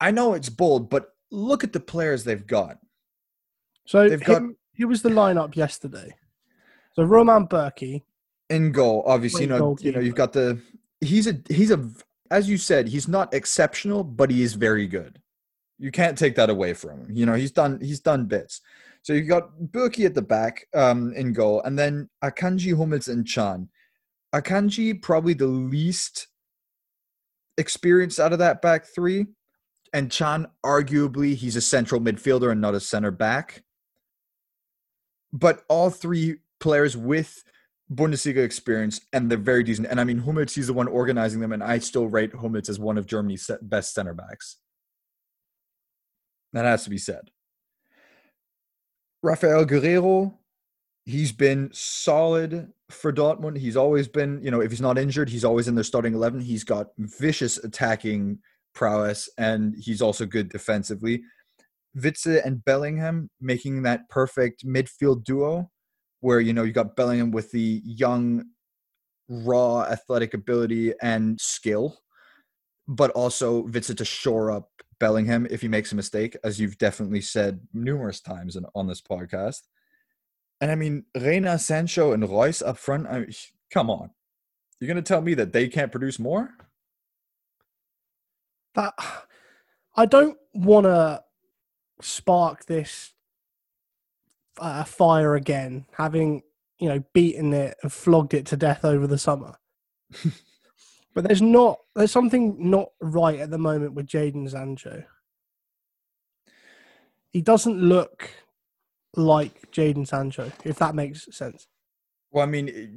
[0.00, 2.78] I know it's bold, but look at the players they've got.
[3.86, 4.42] So They've got-
[4.76, 6.16] who, was the lineup yesterday?
[6.94, 8.02] So Roman Burki,
[8.50, 10.60] In goal, obviously, you know, you know, you've got the
[11.00, 11.88] he's a he's a
[12.30, 15.20] as you said, he's not exceptional, but he is very good.
[15.78, 17.08] You can't take that away from him.
[17.12, 18.60] You know, he's done he's done bits.
[19.02, 23.26] So you've got Burki at the back um, in goal, and then Akanji, Hummels, and
[23.26, 23.68] Chan.
[24.34, 26.28] Akanji probably the least
[27.58, 29.26] experienced out of that back three,
[29.92, 33.62] and Chan arguably he's a central midfielder and not a center back.
[35.32, 37.42] But all three players with
[37.92, 39.88] Bundesliga experience, and they're very decent.
[39.88, 42.78] And I mean, Hummels, he's the one organizing them, and I still rate Hummels as
[42.78, 44.56] one of Germany's best center backs.
[46.52, 47.30] That has to be said.
[49.24, 50.34] Raphaël Guerreiro,
[51.04, 53.58] he's been solid for Dortmund.
[53.58, 56.40] He's always been, you know, if he's not injured, he's always in their starting 11.
[56.40, 58.38] He's got vicious attacking
[58.74, 61.22] prowess, and he's also good defensively.
[61.96, 65.70] Witsel and Bellingham making that perfect midfield duo
[66.20, 68.44] where you know you got Bellingham with the young,
[69.28, 71.98] raw athletic ability and skill,
[72.88, 77.20] but also Witsel to shore up Bellingham if he makes a mistake, as you've definitely
[77.20, 79.62] said numerous times on this podcast.
[80.62, 83.06] And I mean, Reyna, Sancho, and Reus up front.
[83.08, 83.32] I mean,
[83.70, 84.12] come on,
[84.80, 86.54] you're gonna tell me that they can't produce more?
[88.74, 88.94] that
[89.96, 91.22] I don't want to
[92.00, 93.12] spark this
[94.58, 96.42] uh, fire again, having
[96.78, 99.56] you know beaten it and flogged it to death over the summer.
[101.14, 105.04] but there's not there's something not right at the moment with Jadon Sancho.
[107.30, 108.30] He doesn't look
[109.16, 111.68] like Jadon Sancho, if that makes sense.
[112.30, 112.90] Well, I mean, it-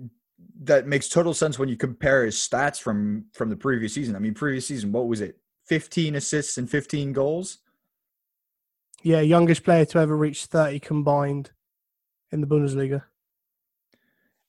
[0.61, 4.15] that makes total sense when you compare his stats from from the previous season.
[4.15, 5.37] I mean, previous season, what was it?
[5.65, 7.59] 15 assists and 15 goals.
[9.01, 11.51] Yeah, youngest player to ever reach 30 combined
[12.31, 13.03] in the Bundesliga.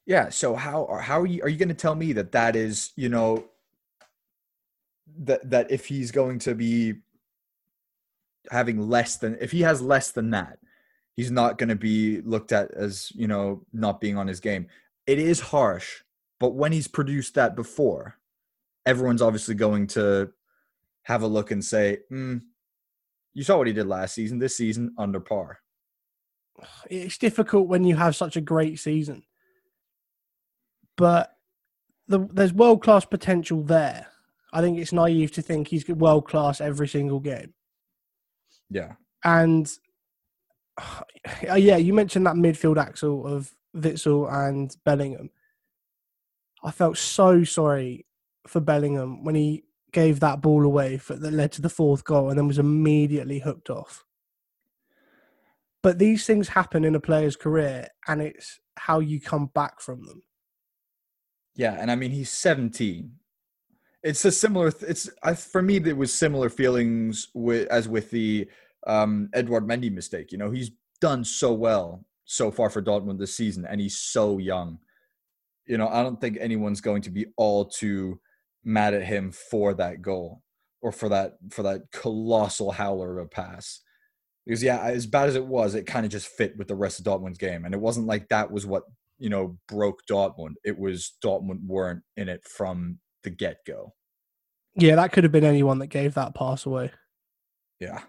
[0.06, 0.28] Yeah.
[0.28, 3.08] So how how are you are you going to tell me that that is you
[3.08, 3.44] know
[5.18, 6.94] that that if he's going to be
[8.50, 10.58] having less than if he has less than that,
[11.16, 14.68] he's not going to be looked at as you know not being on his game.
[15.06, 16.02] It is harsh,
[16.40, 18.18] but when he's produced that before,
[18.84, 20.30] everyone's obviously going to
[21.04, 22.40] have a look and say, mm,
[23.34, 24.38] "You saw what he did last season.
[24.38, 25.60] This season under par."
[26.88, 29.22] it's difficult when you have such a great season.
[30.96, 31.32] But
[32.08, 34.06] the, there's world class potential there.
[34.52, 37.52] I think it's naive to think he's world class every single game.
[38.70, 38.92] Yeah.
[39.24, 39.70] And
[41.48, 45.30] uh, yeah, you mentioned that midfield axle of Witsel and Bellingham.
[46.62, 48.06] I felt so sorry
[48.46, 52.28] for Bellingham when he gave that ball away for, that led to the fourth goal
[52.28, 54.04] and then was immediately hooked off.
[55.82, 60.04] But these things happen in a player's career, and it's how you come back from
[60.04, 60.22] them.
[61.54, 63.12] Yeah, and I mean he's 17.
[64.02, 64.72] It's a similar.
[64.86, 65.78] It's I, for me.
[65.78, 68.48] There was similar feelings with as with the
[68.86, 70.32] um, Edward Mendy mistake.
[70.32, 70.70] You know, he's
[71.00, 74.78] done so well so far for Dortmund this season, and he's so young.
[75.66, 78.20] You know, I don't think anyone's going to be all too
[78.64, 80.42] mad at him for that goal
[80.82, 83.80] or for that for that colossal howler of a pass.
[84.44, 87.00] Because yeah, as bad as it was, it kind of just fit with the rest
[87.00, 88.84] of Dortmund's game, and it wasn't like that was what
[89.18, 90.54] you know broke Dortmund.
[90.64, 93.94] It was Dortmund weren't in it from the get go.
[94.76, 96.92] Yeah, that could have been anyone that gave that pass away.
[97.80, 98.02] Yeah,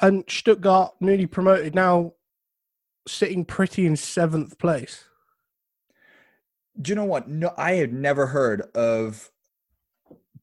[0.00, 2.14] And Stuttgart, newly promoted, now
[3.06, 5.04] sitting pretty in seventh place.
[6.80, 7.28] do you know what?
[7.28, 9.30] No, I had never heard of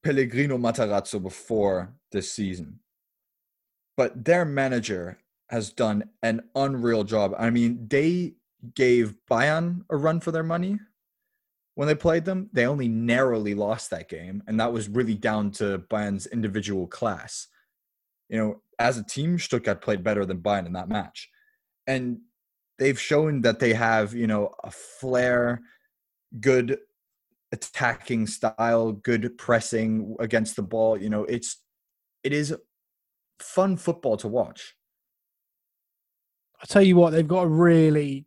[0.03, 2.79] Pellegrino Matarazzo before this season,
[3.95, 7.33] but their manager has done an unreal job.
[7.37, 8.33] I mean, they
[8.75, 10.79] gave Bayern a run for their money
[11.75, 12.49] when they played them.
[12.53, 17.47] They only narrowly lost that game, and that was really down to Bayern's individual class.
[18.29, 21.29] You know, as a team, Stuttgart played better than Bayern in that match.
[21.87, 22.19] And
[22.77, 25.61] they've shown that they have, you know, a flair,
[26.39, 26.77] good
[27.51, 31.01] attacking style, good pressing against the ball.
[31.01, 31.61] You know, it's
[32.23, 32.55] it is
[33.39, 34.75] fun football to watch.
[36.61, 38.25] I tell you what, they've got a really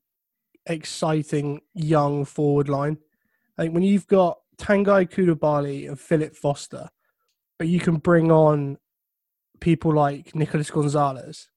[0.66, 2.98] exciting young forward line.
[3.58, 6.88] I Like when you've got Tanguy Coulibaly and Philipp Förster,
[7.58, 8.78] but you can bring on
[9.60, 11.48] people like Nicolas Gonzalez.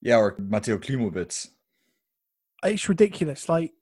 [0.00, 1.48] Yeah, or Mateo Klimowicz.
[2.64, 3.48] It's ridiculous.
[3.48, 3.72] Like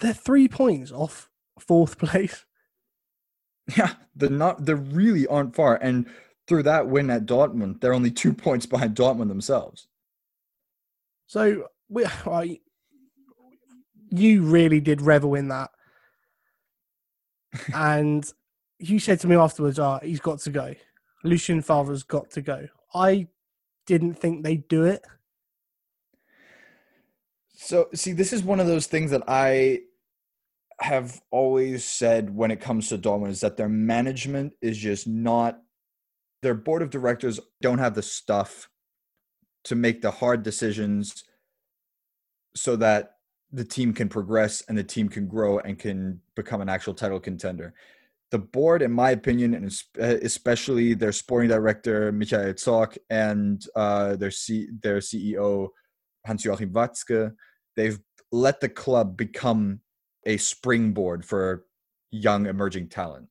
[0.00, 2.44] they're three points off fourth place.
[3.76, 4.64] Yeah, they're not.
[4.64, 5.76] They really aren't far.
[5.76, 6.06] And
[6.46, 9.88] through that win at Dortmund, they're only two points behind Dortmund themselves.
[11.26, 12.60] So we, I,
[14.10, 15.70] you really did revel in that,
[17.74, 18.30] and
[18.78, 20.74] you said to me afterwards, "Ah, oh, he's got to go.
[21.24, 23.28] Lucien Favre's got to go." I
[23.86, 25.02] didn't think they'd do it.
[27.54, 29.80] So, see, this is one of those things that I
[30.80, 35.60] have always said when it comes to Dortmund is that their management is just not
[36.42, 38.68] their board of directors don't have the stuff
[39.64, 41.24] to make the hard decisions
[42.54, 43.16] so that
[43.52, 47.18] the team can progress and the team can grow and can become an actual title
[47.18, 47.74] contender.
[48.30, 49.72] The board, in my opinion, and
[50.22, 55.68] especially their sporting director Michael Zorc and uh, their C- their CEO
[56.26, 57.32] Hans Joachim Watzke,
[57.76, 58.00] they've
[58.32, 59.80] let the club become
[60.24, 61.66] a springboard for
[62.10, 63.28] young emerging talent.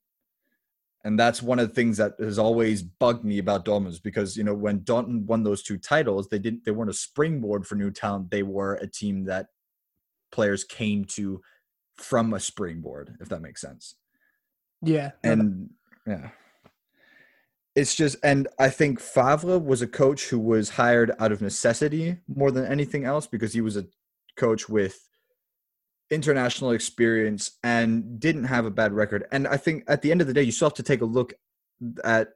[1.04, 4.44] And that's one of the things that has always bugged me about Dortmund because you
[4.44, 7.92] know when Dortmund won those two titles, they didn't they weren't a springboard for new
[7.92, 8.32] talent.
[8.32, 9.48] They were a team that
[10.32, 11.42] players came to
[11.96, 13.96] from a springboard, if that makes sense.
[14.86, 15.12] Yeah.
[15.24, 15.70] And
[16.06, 16.30] yeah.
[17.76, 22.18] It's just and I think Favre was a coach who was hired out of necessity
[22.28, 23.86] more than anything else because he was a
[24.38, 25.10] coach with
[26.10, 29.26] international experience and didn't have a bad record.
[29.32, 31.06] And I think at the end of the day, you still have to take a
[31.06, 31.34] look
[32.04, 32.30] at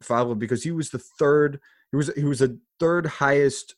[0.00, 1.58] Favre because he was the third.
[1.90, 3.74] He was he was the third highest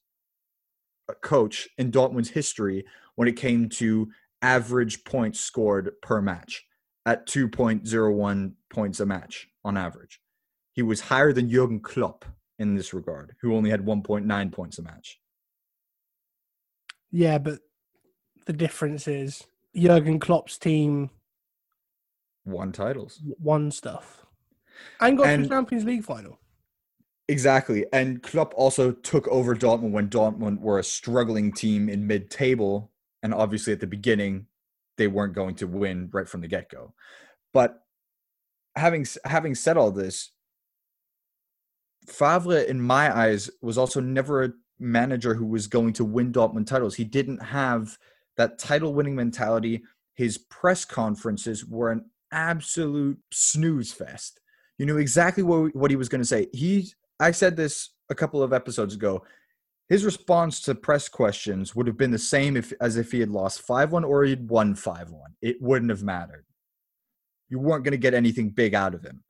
[1.09, 4.11] uh, coach in Dortmund's history when it came to
[4.43, 6.67] average points scored per match
[7.11, 10.21] at 2.01 points a match on average.
[10.73, 12.25] He was higher than Jurgen Klopp
[12.61, 15.19] in this regard, who only had 1.9 points a match.
[17.11, 17.59] Yeah, but
[18.47, 19.45] the difference is
[19.75, 21.11] Jurgen Klopp's team
[22.45, 24.25] won titles, won stuff,
[25.01, 26.39] and got and, to the Champions League final.
[27.27, 32.93] Exactly, and Klopp also took over Dortmund when Dortmund were a struggling team in mid-table,
[33.25, 34.47] and obviously at the beginning
[35.01, 36.93] they weren't going to win right from the get-go.
[37.55, 37.83] But
[38.77, 40.31] having having said all this,
[42.07, 46.67] Favre, in my eyes, was also never a manager who was going to win Dortmund
[46.67, 46.95] titles.
[46.95, 47.99] He didn't have
[48.37, 49.83] that title winning mentality.
[50.15, 54.41] His press conferences were an absolute snooze fest.
[54.77, 56.49] You knew exactly what, what he was going to say.
[56.53, 59.25] He, I said this a couple of episodes ago.
[59.91, 63.29] His response to press questions would have been the same if, as if he had
[63.29, 65.31] lost 5 1 or he'd won 5 1.
[65.43, 66.47] It wouldn't have mattered.
[67.49, 69.25] You weren't going to get anything big out of him.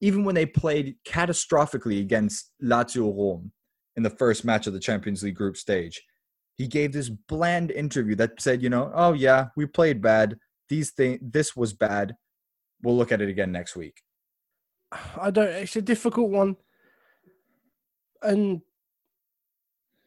[0.00, 3.52] Even when they played catastrophically against Lazio Rome
[3.96, 6.02] in the first match of the Champions League group stage,
[6.58, 10.36] he gave this bland interview that said, you know, oh yeah, we played bad.
[10.68, 12.16] These things, this was bad.
[12.82, 14.02] We'll look at it again next week.
[15.16, 15.46] I don't.
[15.46, 16.56] It's a difficult one,
[18.22, 18.62] and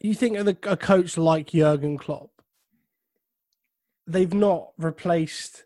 [0.04, 2.30] you think of the, a coach like Jurgen Klopp.
[4.06, 5.64] They've not replaced,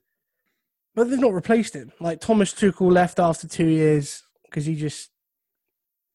[0.93, 1.91] but they've not replaced him.
[1.99, 5.09] Like Thomas Tuchel left after two years because he just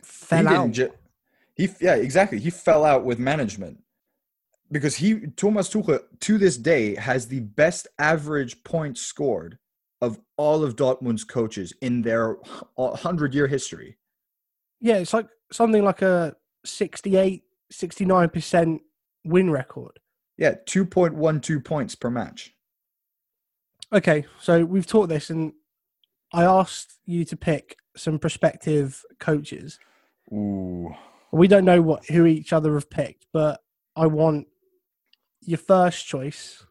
[0.03, 0.71] fell he out.
[0.71, 0.93] Ju-
[1.55, 2.39] he yeah, exactly.
[2.39, 3.83] He fell out with management
[4.71, 9.59] because he Thomas Tuchel to this day has the best average points scored
[10.01, 12.37] of all of Dortmund's coaches in their
[12.77, 13.99] 100 year history.
[14.81, 17.43] Yeah, it's like something like a 68
[17.73, 18.81] 69%
[19.25, 19.99] win record.
[20.37, 22.55] Yeah, 2.12 points per match.
[23.93, 25.53] Okay, so we've taught this and
[26.33, 29.79] I asked you to pick some prospective coaches.
[30.33, 30.95] Ooh.
[31.31, 33.61] We don't know what who each other have picked, but
[33.97, 34.47] I want
[35.43, 36.65] your first choice.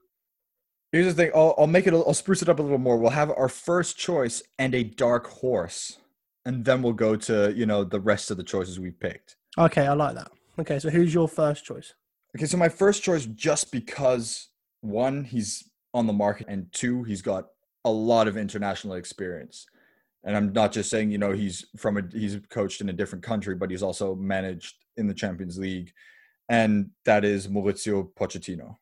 [0.91, 1.31] Here's the thing.
[1.33, 1.93] I'll, I'll make it.
[1.93, 2.97] I'll spruce it up a little more.
[2.97, 5.97] We'll have our first choice and a dark horse,
[6.45, 9.37] and then we'll go to you know the rest of the choices we've picked.
[9.57, 10.31] Okay, I like that.
[10.59, 11.93] Okay, so who's your first choice?
[12.35, 14.49] Okay, so my first choice, just because
[14.81, 17.47] one, he's on the market, and two, he's got
[17.85, 19.65] a lot of international experience.
[20.23, 23.23] And I'm not just saying, you know, he's from a he's coached in a different
[23.23, 25.91] country, but he's also managed in the Champions League,
[26.47, 28.75] and that is Mauricio Pochettino.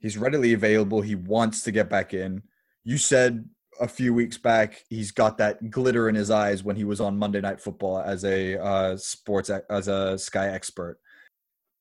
[0.00, 1.02] He's readily available.
[1.02, 2.42] He wants to get back in.
[2.84, 3.48] You said
[3.80, 7.18] a few weeks back he's got that glitter in his eyes when he was on
[7.18, 10.98] Monday Night Football as a uh, sports as a Sky expert.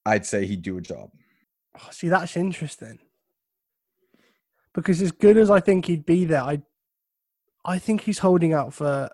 [0.05, 1.11] I'd say he'd do a job.
[1.77, 2.99] Oh, see, that's interesting.
[4.73, 6.61] Because as good as I think he'd be there, I,
[7.65, 9.09] I think he's holding out for,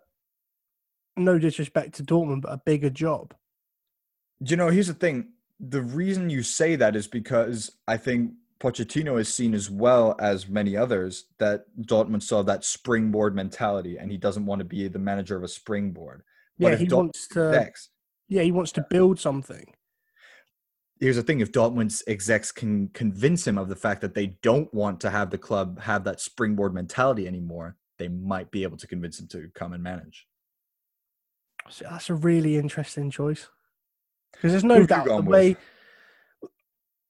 [1.15, 3.33] no disrespect to Dortmund, but a bigger job.
[4.39, 5.29] You know, here's the thing.
[5.59, 10.47] The reason you say that is because I think Pochettino is seen as well as
[10.47, 14.99] many others that Dortmund saw that springboard mentality, and he doesn't want to be the
[14.99, 16.23] manager of a springboard.
[16.57, 17.49] But yeah, he Dortmund wants to.
[17.49, 17.89] Execs,
[18.29, 19.65] yeah, he wants to build something.
[21.01, 24.73] Here's the thing: if Dortmund's execs can convince him of the fact that they don't
[24.73, 28.87] want to have the club have that springboard mentality anymore, they might be able to
[28.87, 30.25] convince him to come and manage.
[31.69, 33.49] So that's a really interesting choice
[34.31, 35.49] because there's no doubt the way.
[35.49, 35.57] With?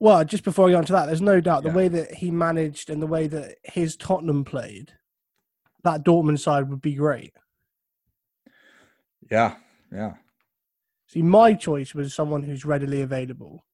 [0.00, 2.30] Well, just before I go on to that, there's no doubt the way that he
[2.30, 4.92] managed and the way that his Tottenham played,
[5.84, 7.32] that Dortmund side would be great.
[9.30, 9.54] Yeah,
[9.92, 10.14] yeah.
[11.06, 13.64] See, my choice was someone who's readily available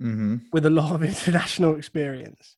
[0.00, 0.36] mm-hmm.
[0.52, 2.56] with a lot of international experience.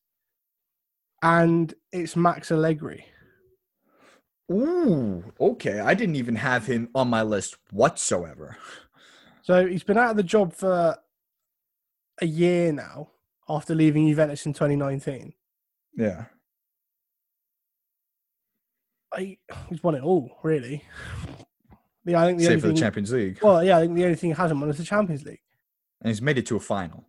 [1.21, 3.05] And it's Max Allegri.
[4.51, 5.79] Ooh, okay.
[5.79, 8.57] I didn't even have him on my list whatsoever.
[9.41, 10.97] So he's been out of the job for
[12.21, 13.09] a year now
[13.49, 15.33] after leaving Juventus in 2019.
[15.95, 16.25] Yeah.
[19.13, 19.37] I,
[19.69, 20.83] he's won it all, really.
[22.05, 23.39] Yeah, I think the Save for the Champions League.
[23.41, 25.41] Well, yeah, I think the only thing he hasn't won is the Champions League.
[26.01, 27.05] And he's made it to a final.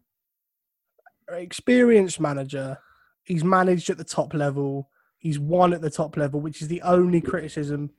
[1.31, 2.79] Experienced manager.
[3.23, 4.91] He's managed at the top level.
[5.19, 7.91] He's won at the top level, which is the only criticism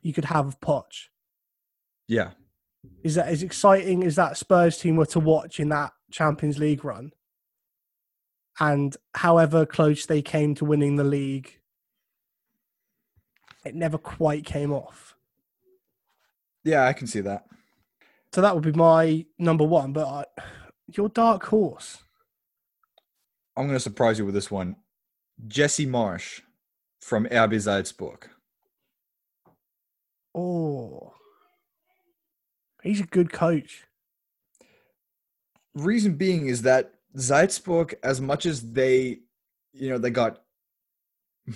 [0.00, 1.08] you could have of Poch.
[2.08, 2.30] Yeah.
[3.02, 6.84] Is that as exciting as that Spurs team were to watch in that Champions League
[6.84, 7.12] run,
[8.60, 11.58] and however close they came to winning the league,
[13.64, 15.16] it never quite came off.
[16.64, 17.46] Yeah, I can see that.
[18.32, 19.92] So that would be my number one.
[19.92, 20.42] But I,
[20.96, 21.98] your dark horse.
[23.56, 24.76] I'm going to surprise you with this one.
[25.46, 26.40] Jesse Marsch
[27.00, 28.28] from RB Salzburg.
[30.34, 31.12] Oh,
[32.82, 33.84] he's a good coach
[35.74, 39.20] reason being is that Salzburg, as much as they,
[39.72, 40.42] you know, they got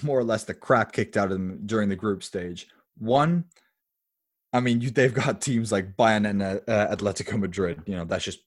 [0.02, 2.68] more or less the crap kicked out of them during the group stage.
[2.98, 3.44] One,
[4.52, 7.82] I mean, you, they've got teams like Bayern and uh, Atletico Madrid.
[7.86, 8.40] You know, that's just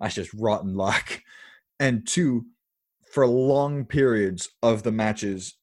[0.00, 1.22] that's just rotten luck.
[1.80, 2.46] And two,
[3.12, 5.54] for long periods of the matches,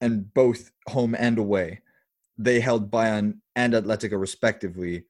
[0.00, 1.80] and both home and away,
[2.36, 5.04] they held Bayern and Atletico respectively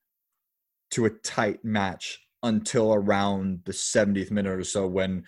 [0.91, 5.25] to a tight match until around the 70th minute or so when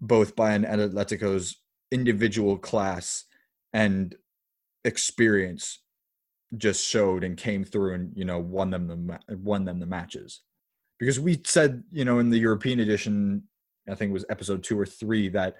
[0.00, 1.56] both Bayern and Atletico's
[1.90, 3.24] individual class
[3.72, 4.14] and
[4.84, 5.80] experience
[6.56, 10.40] just showed and came through and you know won them the won them the matches.
[10.98, 13.42] Because we said you know in the European edition
[13.88, 15.56] I think it was episode 2 or 3 that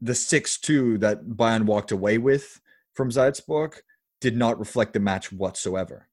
[0.00, 2.60] the 6-2 that Bayern walked away with
[2.94, 3.74] from Salzburg
[4.20, 6.08] did not reflect the match whatsoever.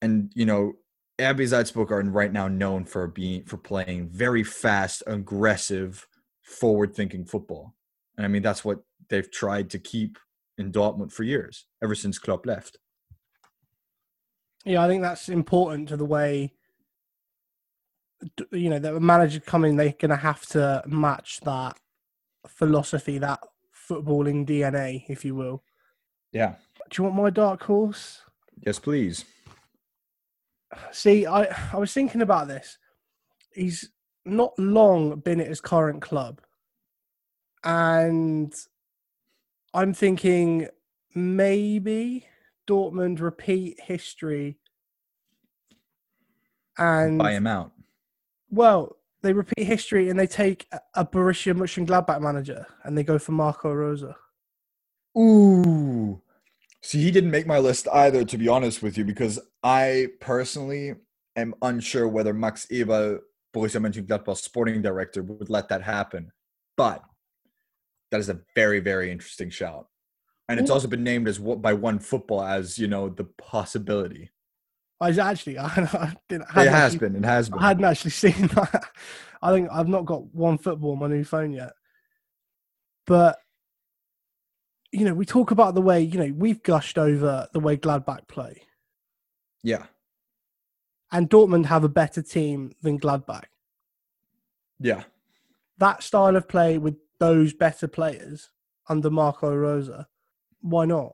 [0.00, 0.74] And you know
[1.18, 6.06] Salzburg are right now known for being for playing very fast, aggressive,
[6.42, 7.74] forward-thinking football,
[8.16, 10.18] and I mean that's what they've tried to keep
[10.58, 12.78] in Dortmund for years, ever since Klopp left.
[14.64, 16.52] Yeah, I think that's important to the way
[18.52, 19.76] you know the manager coming.
[19.76, 21.76] They're going to have to match that
[22.46, 23.40] philosophy, that
[23.88, 25.62] footballing DNA, if you will.
[26.32, 26.56] Yeah.
[26.90, 28.22] Do you want my dark horse?
[28.64, 29.24] Yes, please.
[30.92, 32.78] See, I I was thinking about this.
[33.52, 33.90] He's
[34.24, 36.40] not long been at his current club,
[37.64, 38.54] and
[39.74, 40.68] I'm thinking
[41.14, 42.26] maybe
[42.66, 44.58] Dortmund repeat history
[46.76, 47.72] and buy him out.
[48.50, 53.32] Well, they repeat history and they take a Borussia Mönchengladbach manager and they go for
[53.32, 54.04] Marco Rose.
[55.16, 56.20] Ooh,
[56.88, 60.94] See, he didn't make my list either, to be honest with you, because I personally
[61.36, 63.18] am unsure whether Max Eberl,
[63.54, 66.32] Borussia Mönchengladbach's sporting director, would let that happen.
[66.78, 67.02] But
[68.10, 69.86] that is a very, very interesting shout.
[70.48, 74.30] And it's also been named as by one football as, you know, the possibility.
[74.98, 76.48] I actually, I, I didn't.
[76.56, 77.16] It has actually- been.
[77.16, 77.58] It has been.
[77.58, 78.84] I hadn't actually seen that.
[79.42, 81.72] I think I've not got one football on my new phone yet.
[83.06, 83.38] But
[84.92, 88.26] you know, we talk about the way you know we've gushed over the way Gladbach
[88.28, 88.62] play,
[89.62, 89.86] Yeah.
[91.12, 93.44] and Dortmund have a better team than Gladbach.
[94.78, 95.04] Yeah.
[95.78, 98.50] That style of play with those better players
[98.88, 99.90] under Marco Rose,
[100.60, 101.12] why not?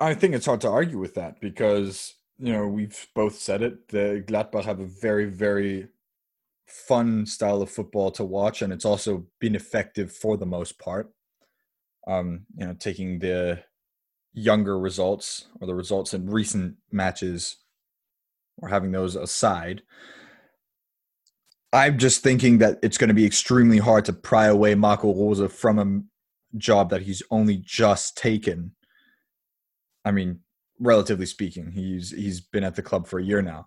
[0.00, 3.88] I think it's hard to argue with that because you know we've both said it.
[3.88, 5.88] The Gladbach have a very, very
[6.66, 11.12] fun style of football to watch, and it's also been effective for the most part.
[12.06, 13.62] Um, you know, taking the
[14.32, 17.56] younger results or the results in recent matches,
[18.58, 19.82] or having those aside.
[21.72, 25.52] I'm just thinking that it's going to be extremely hard to pry away Marco Rose
[25.52, 28.76] from a job that he's only just taken
[30.06, 30.38] I mean,
[30.78, 33.66] relatively speaking, he's he's been at the club for a year now.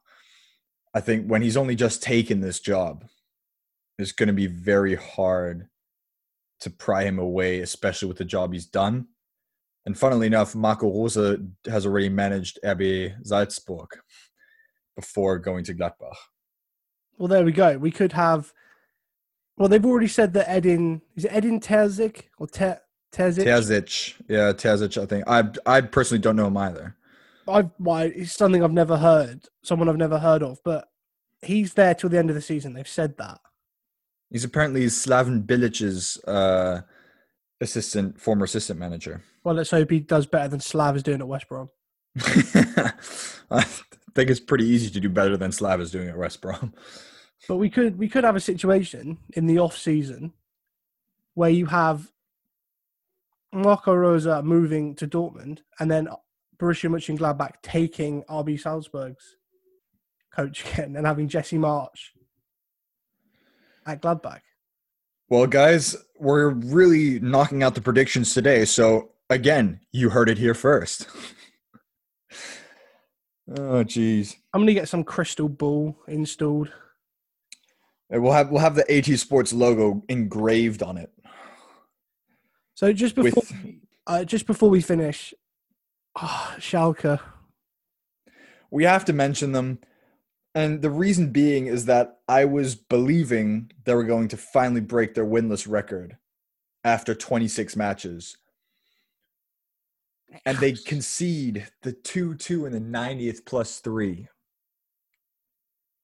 [0.93, 3.03] I think when he's only just taken this job,
[3.99, 5.67] it's going to be very hard
[6.62, 9.07] to pry him away, especially with the job he's done.
[9.86, 11.16] And funnily enough, Marco Rose
[11.66, 13.89] has already managed RB Salzburg
[14.95, 16.16] before going to Gladbach.
[17.18, 17.78] Well, there we go.
[17.78, 18.53] We could have.
[19.57, 22.80] Well, they've already said that Edin is it Edin Terzic or Ter,
[23.12, 23.45] Terzic?
[23.45, 25.01] Terzic, yeah, Terzic.
[25.01, 26.95] I think I I personally don't know him either.
[27.47, 30.88] I've why it's something I've never heard, someone I've never heard of, but
[31.41, 32.74] he's there till the end of the season.
[32.74, 33.39] They've said that.
[34.30, 36.82] He's apparently Slaven Bilic's uh,
[37.61, 39.21] assistant, former assistant manager.
[39.43, 41.69] Well, let's hope he does better than Slav is doing at West Brom.
[43.51, 43.61] I
[44.13, 46.73] think it's pretty easy to do better than Slav is doing at West Brom.
[47.47, 50.34] But we could we could have a situation in the off season
[51.34, 52.11] where you have
[53.51, 56.09] Marco Rose moving to Dortmund and then
[56.59, 59.38] Borussia Mönchengladbach taking RB Salzburg's
[60.36, 62.09] coach again and having Jesse Marsch
[63.86, 64.41] at Gladbach.
[65.30, 68.65] Well, guys, we're really knocking out the predictions today.
[68.65, 71.07] So, again, you heard it here first.
[73.51, 74.36] oh, jeez.
[74.53, 76.71] I'm gonna get some crystal ball installed.
[78.09, 81.11] And We'll have we'll have the AT Sports logo engraved on it.
[82.73, 83.75] So just before With
[84.07, 85.34] uh, just before we finish,
[86.15, 87.19] ah, Schalke.
[88.71, 89.80] we have to mention them.
[90.55, 95.13] And the reason being is that I was believing they were going to finally break
[95.13, 96.17] their winless record
[96.83, 98.37] after 26 matches.
[100.45, 104.27] And they concede the 2 2 in the 90th plus three.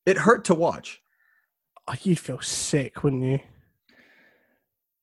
[0.05, 1.01] It hurt to watch.
[1.87, 3.39] Oh, you'd feel sick, wouldn't you?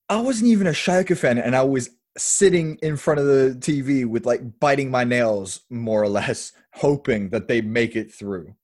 [0.08, 4.04] I wasn't even a Schalke fan, and I was sitting in front of the TV
[4.04, 8.54] with like biting my nails, more or less, hoping that they make it through.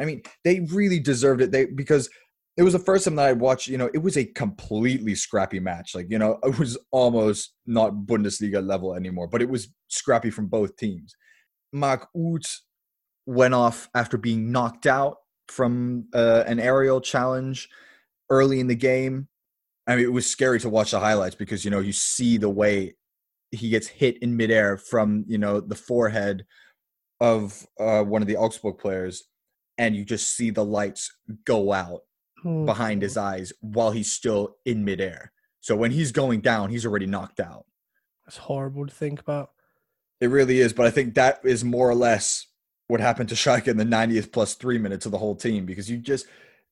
[0.00, 1.52] I mean, they really deserved it.
[1.52, 2.08] They because
[2.56, 3.68] it was the first time that I watched.
[3.68, 5.94] You know, it was a completely scrappy match.
[5.94, 10.46] Like you know, it was almost not Bundesliga level anymore, but it was scrappy from
[10.46, 11.14] both teams.
[11.72, 12.62] Mark Uth
[13.26, 17.68] went off after being knocked out from uh, an aerial challenge
[18.30, 19.28] early in the game.
[19.86, 22.50] I mean, it was scary to watch the highlights because you know you see the
[22.50, 22.94] way
[23.50, 26.46] he gets hit in midair from you know the forehead
[27.20, 29.24] of uh, one of the Augsburg players,
[29.78, 31.12] and you just see the lights
[31.44, 32.02] go out
[32.44, 33.22] Oh, behind his oh.
[33.22, 35.32] eyes while he's still in midair.
[35.60, 37.66] So when he's going down, he's already knocked out.
[38.24, 39.50] That's horrible to think about.
[40.20, 42.46] It really is, but I think that is more or less
[42.88, 45.90] what happened to Schalke in the 90th plus three minutes of the whole team because
[45.90, 46.26] you just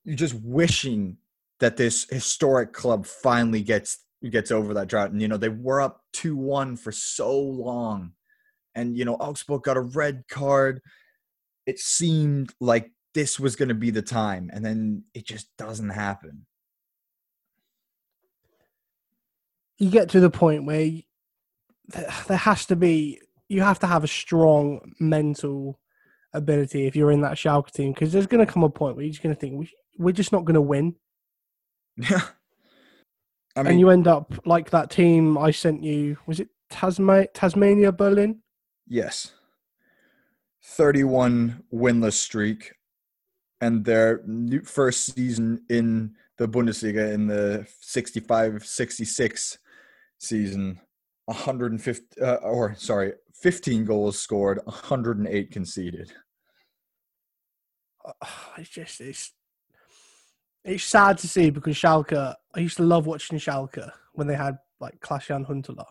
[0.05, 1.19] you're just wishing
[1.61, 3.99] that this historic club finally gets
[4.31, 5.11] gets over that drought.
[5.11, 8.13] And you know they were up two one for so long,
[8.75, 10.81] and you know Augsburg got a red card.
[11.69, 15.91] It seemed like this was going to be the time, and then it just doesn't
[15.91, 16.47] happen.
[19.77, 20.91] You get to the point where
[22.27, 25.79] there has to be, you have to have a strong mental
[26.33, 29.05] ability if you're in that Schalke team because there's going to come a point where
[29.05, 30.97] you're just going to think we, we're just not going to win,
[32.11, 32.23] Yeah,
[33.57, 36.17] I and you end up like that team I sent you.
[36.27, 38.41] Was it Tasma- Tasmania Berlin?
[38.87, 39.33] Yes.
[40.63, 42.73] 31 winless streak
[43.61, 49.59] and their new first season in the Bundesliga in the 65 66
[50.19, 50.81] season
[51.27, 56.13] 150 uh, or sorry 15 goals scored 108 conceded
[58.05, 58.13] Uh,
[58.59, 59.33] It's just it's
[60.65, 62.35] it's sad to see because Schalke.
[62.55, 65.87] I used to love watching Schalke when they had like Klaas-Jan Huntelaar.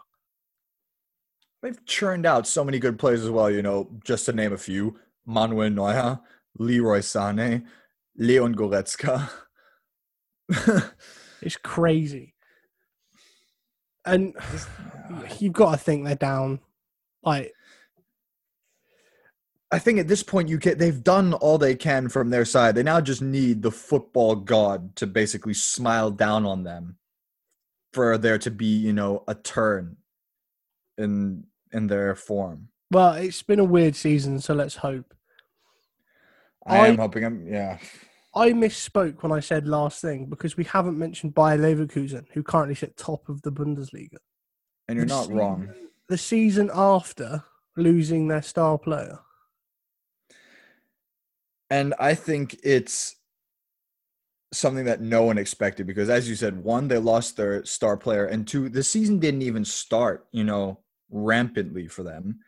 [1.61, 4.57] They've churned out so many good players as well you know just to name a
[4.57, 6.19] few Manuel Neuer
[6.57, 7.67] Leroy Sane,
[8.17, 9.29] Leon Goretzka.
[11.39, 12.33] It's crazy.
[14.05, 14.33] And
[15.39, 16.59] you've got to think they're down.
[17.21, 17.53] Like,
[19.71, 22.73] I think at this point you get they've done all they can from their side.
[22.73, 26.97] They now just need the football god to basically smile down on them
[27.93, 29.97] for there to be, you know, a turn
[30.97, 32.69] in in their form.
[32.91, 35.13] well, it's been a weird season, so let's hope.
[36.65, 37.77] I, I- am hoping I'm yeah.
[38.35, 42.75] I misspoke when I said last thing because we haven't mentioned Bayer Leverkusen, who currently
[42.75, 44.17] sit top of the Bundesliga.
[44.87, 45.69] And you're The not wrong.
[46.07, 47.43] The season after
[47.75, 49.19] losing their star player.
[51.71, 53.15] And I think it's
[54.53, 58.25] something that no one expected because as you said, one, they lost their star player,
[58.27, 60.79] and two, the season didn't even start, you know,
[61.09, 62.39] rampantly for them.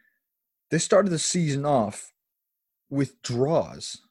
[0.71, 2.13] They started the season off
[2.89, 4.01] with draws.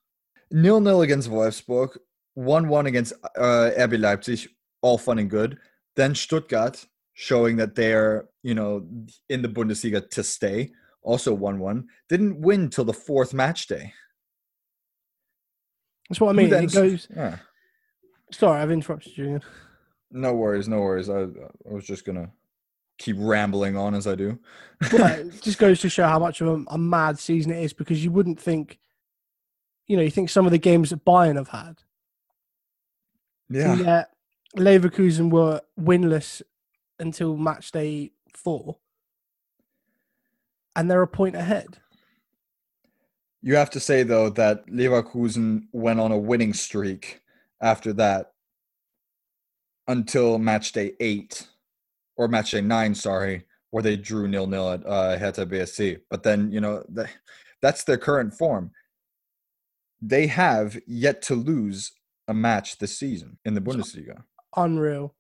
[0.50, 1.96] Nil nil against Wolfsburg,
[2.34, 4.48] one one against uh, RB Leipzig,
[4.82, 5.58] all fun and good.
[5.96, 8.86] Then Stuttgart, showing that they're you know
[9.28, 10.70] in the Bundesliga to stay,
[11.02, 11.86] also one one.
[12.08, 13.92] Didn't win till the fourth match day.
[16.08, 16.48] That's what I mean.
[16.50, 17.08] then It goes.
[17.14, 17.36] yeah.
[18.32, 19.40] Sorry, I've interrupted you.
[20.10, 21.10] No worries, no worries.
[21.10, 21.26] I, I
[21.72, 22.30] was just gonna
[22.98, 24.38] keep rambling on as I do.
[24.92, 27.72] But it just goes to show how much of a, a mad season it is
[27.72, 28.78] because you wouldn't think,
[29.88, 31.82] you know, you think some of the games that Bayern have had.
[33.50, 34.10] yeah, yet
[34.56, 36.42] Leverkusen were winless
[37.00, 38.76] until match day four.
[40.76, 41.78] And they're a point ahead.
[43.42, 47.20] you have to say though that Leverkusen went on a winning streak
[47.60, 48.32] after that
[49.88, 51.48] until match day eight
[52.18, 56.00] or match day nine, sorry, where they drew nil nil at uh, Hertha BSC.
[56.10, 57.08] But then you know the,
[57.62, 58.72] that's their current form.
[60.02, 61.92] They have yet to lose
[62.28, 64.22] a match this season in the Bundesliga.
[64.56, 65.14] Unreal.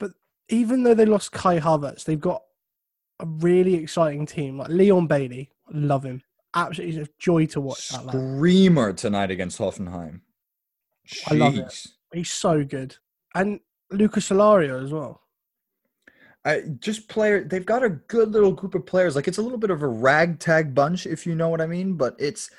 [0.00, 0.12] But
[0.48, 2.42] even though they lost Kai Havertz, they've got
[3.20, 4.58] a really exciting team.
[4.58, 6.22] Like Leon Bailey, love him.
[6.54, 7.88] Absolutely a joy to watch.
[7.88, 10.20] Screamer tonight against Hoffenheim.
[11.30, 11.86] I love it.
[12.12, 12.96] He's so good.
[13.34, 15.22] And Lucas Alario as well.
[16.44, 19.16] I just player they've got a good little group of players.
[19.16, 21.94] Like it's a little bit of a ragtag bunch, if you know what I mean,
[21.94, 22.50] but it's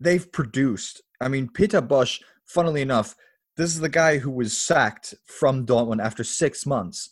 [0.00, 1.00] they've produced.
[1.20, 3.16] I mean, Peter Bosz, funnily enough,
[3.56, 7.10] this is the guy who was sacked from Dortmund after six months.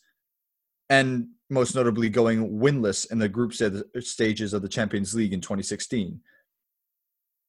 [0.91, 6.21] And most notably going winless in the group stages of the Champions League in 2016.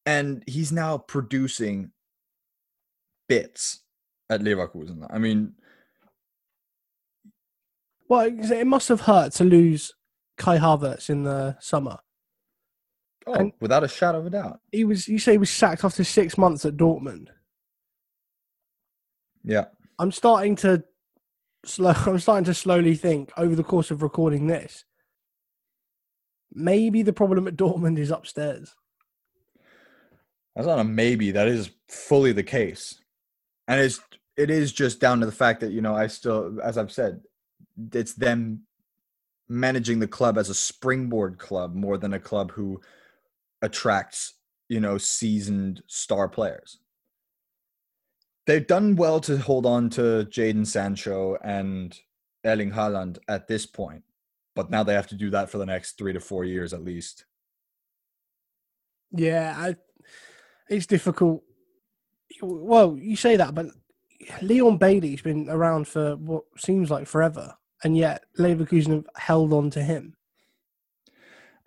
[0.06, 1.92] And he's now producing
[3.28, 3.82] bits
[4.30, 5.08] at Leverkusen.
[5.10, 5.54] I mean,
[8.14, 9.92] Well, it must have hurt to lose
[10.38, 11.98] Kai Havertz in the summer.
[13.26, 14.60] oh, And- without a shadow of a doubt.
[14.72, 17.30] He was, you say, he was sacked after six months at Dortmund.
[19.44, 19.66] Yeah.
[19.98, 20.84] I'm starting to
[21.66, 21.94] slow.
[22.06, 24.86] I'm starting to slowly think over the course of recording this.
[26.54, 28.76] Maybe the problem at Dortmund is upstairs.
[30.56, 31.32] That's not a maybe.
[31.32, 33.02] That is fully the case,
[33.68, 34.00] and it's
[34.38, 37.22] it is just down to the fact that you know I still, as I've said,
[37.94, 38.64] it's them
[39.50, 42.80] managing the club as a springboard club more than a club who
[43.62, 44.36] attracts
[44.70, 46.80] you know seasoned star players.
[48.46, 51.98] They've done well to hold on to Jadon Sancho and
[52.46, 54.04] Erling Haaland at this point,
[54.54, 56.84] but now they have to do that for the next three to four years at
[56.84, 57.26] least.
[59.12, 59.76] Yeah, I,
[60.68, 61.44] it's difficult.
[62.42, 63.68] Well, you say that, but
[64.42, 69.70] Leon Bailey's been around for what seems like forever, and yet Leverkusen have held on
[69.72, 70.16] to him.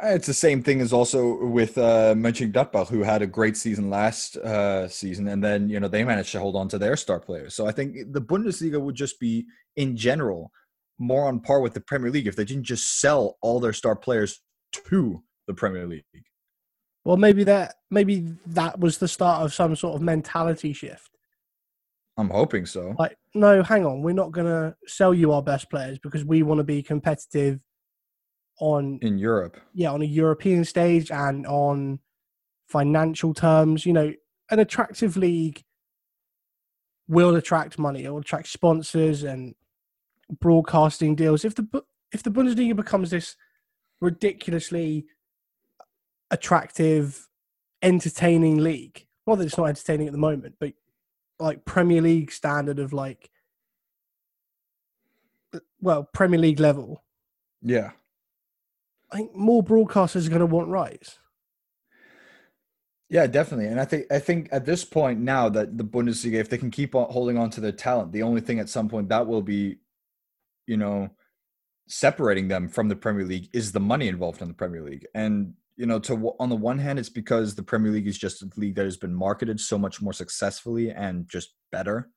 [0.02, 3.88] Uh, It's the same thing as also with uh, Mönchengladbach, who had a great season
[3.88, 7.20] last uh, season, and then you know they managed to hold on to their star
[7.20, 7.54] players.
[7.54, 9.46] So I think the Bundesliga would just be,
[9.76, 10.50] in general,
[10.98, 13.96] more on par with the Premier League if they didn't just sell all their star
[13.96, 14.40] players
[14.72, 16.04] to the Premier League.
[17.04, 21.15] Well, maybe that maybe that was the start of some sort of mentality shift.
[22.16, 22.94] I'm hoping so.
[22.98, 26.42] Like, no, hang on, we're not going to sell you our best players because we
[26.42, 27.60] want to be competitive
[28.58, 31.98] on In Europe, yeah on a European stage and on
[32.68, 33.84] financial terms.
[33.84, 34.12] You know,
[34.50, 35.62] an attractive league
[37.08, 38.04] will attract money.
[38.04, 39.54] It will attract sponsors and
[40.40, 41.44] broadcasting deals.
[41.44, 43.36] If the if the Bundesliga becomes this
[44.00, 45.06] ridiculously
[46.30, 47.28] attractive,
[47.82, 50.72] entertaining league, not that it's not entertaining at the moment, but
[51.38, 53.30] like Premier League standard of like,
[55.80, 57.04] well, Premier League level.
[57.62, 57.90] yeah.
[59.10, 61.20] I think more broadcasters are going to want rights.
[63.08, 63.66] Yeah, definitely.
[63.66, 66.72] And I think I think at this point now that the Bundesliga, if they can
[66.72, 69.42] keep on holding on to their talent, the only thing at some point that will
[69.42, 69.76] be,
[70.66, 71.08] you know,
[71.86, 75.06] separating them from the Premier League is the money involved in the Premier League.
[75.14, 78.42] And you know, to on the one hand, it's because the Premier League is just
[78.42, 82.10] a league that has been marketed so much more successfully and just better.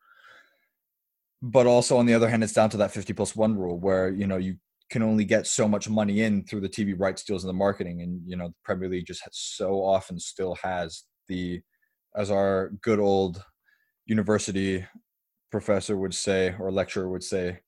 [1.41, 4.09] But also on the other hand, it's down to that 50 plus one rule where,
[4.09, 4.57] you know, you
[4.89, 8.01] can only get so much money in through the TV rights deals and the marketing.
[8.01, 11.61] And, you know, the Premier League just so often still has the,
[12.15, 13.43] as our good old
[14.05, 14.85] university
[15.51, 17.59] professor would say, or lecturer would say,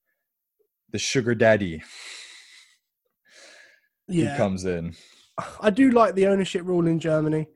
[0.91, 1.81] the sugar daddy
[4.07, 4.95] Yeah, who comes in.
[5.59, 7.47] I do like the ownership rule in Germany,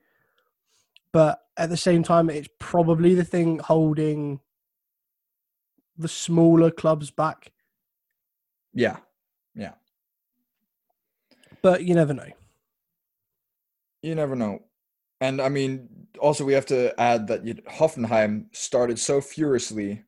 [1.12, 4.40] but at the same time, it's probably the thing holding
[5.98, 7.52] the smaller clubs back.
[8.74, 8.98] Yeah.
[9.56, 9.74] Yeah.
[11.62, 12.30] But you never know.
[14.02, 14.60] You never know.
[15.22, 20.04] And I mean, also we have to add that Hoffenheim started so furiously.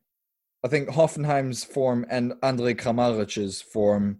[0.64, 4.18] I think Hoffenheim's form and Andrei Kramaric's form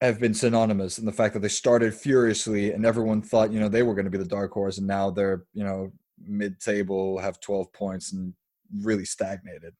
[0.00, 3.68] have been synonymous in the fact that they started furiously and everyone thought, you know,
[3.68, 7.40] they were going to be the dark horse and now they're, you know, mid-table, have
[7.40, 8.34] 12 points and
[8.82, 9.74] really stagnated.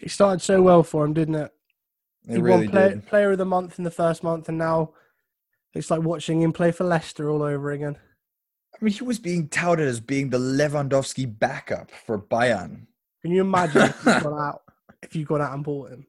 [0.00, 1.52] It started so well for him, didn't it?
[2.24, 3.06] They he really won play, did.
[3.06, 4.92] Player of the Month in the first month, and now
[5.74, 7.96] it's like watching him play for Leicester all over again.
[8.74, 12.86] I mean, he was being touted as being the Lewandowski backup for Bayern.
[13.22, 14.62] Can you imagine if you got out
[15.02, 16.06] if you got out and bought him?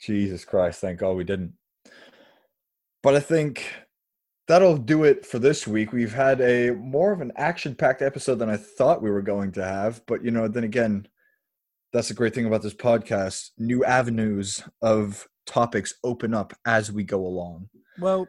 [0.00, 1.54] Jesus Christ, thank God we didn't.
[3.02, 3.72] But I think
[4.48, 5.92] that'll do it for this week.
[5.92, 9.64] We've had a more of an action-packed episode than I thought we were going to
[9.64, 11.06] have, but you know, then again,
[11.92, 13.50] that's the great thing about this podcast.
[13.58, 17.68] New avenues of topics open up as we go along.
[17.98, 18.28] Well,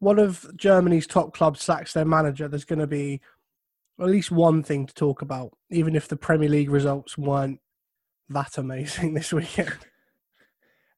[0.00, 2.48] one of Germany's top clubs sacks their manager.
[2.48, 3.20] There's going to be
[4.00, 7.60] at least one thing to talk about, even if the Premier League results weren't
[8.28, 9.76] that amazing this weekend.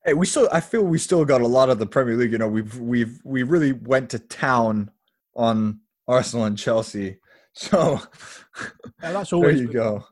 [0.05, 2.38] Hey, we still I feel we still got a lot of the Premier League, you
[2.38, 4.90] know, we've we've we really went to town
[5.34, 7.18] on Arsenal and Chelsea.
[7.53, 8.01] So
[9.03, 9.72] Yeah, that's there you good.
[9.72, 10.05] go.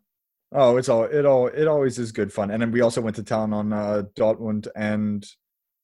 [0.50, 2.50] Oh, it's all it all it always is good fun.
[2.50, 5.24] And then we also went to town on uh, Dortmund and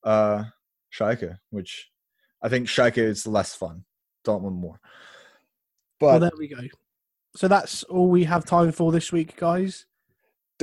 [0.02, 0.44] uh,
[0.92, 1.90] Schalke, which
[2.42, 3.84] I think Schalke is less fun.
[4.26, 4.80] Dortmund more.
[6.00, 6.56] Well, But there we go.
[7.36, 9.86] So that's all we have time for this week, guys.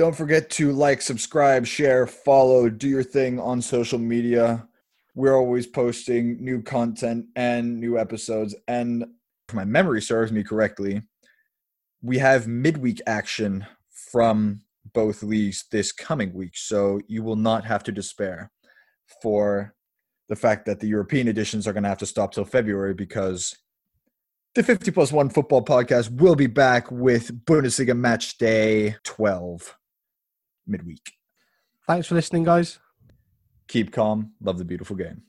[0.02, 4.66] Don't forget to like, subscribe, share, follow, do your thing on social media.
[5.14, 8.52] We're always posting new content and new episodes.
[8.66, 9.04] And
[9.48, 11.02] if my memory serves me correctly,
[12.02, 13.64] we have midweek action
[14.10, 16.56] from both leagues this coming week.
[16.56, 18.50] So you will not have to despair
[19.22, 19.72] for
[20.28, 23.56] the fact that the European editions are going to have to stop till February because
[24.56, 29.76] the 50 plus 1 football podcast will be back with Bundesliga match day 12
[30.66, 31.12] midweek.
[31.86, 32.78] Thanks for listening, guys.
[33.68, 34.32] Keep calm.
[34.40, 35.22] Love the beautiful game.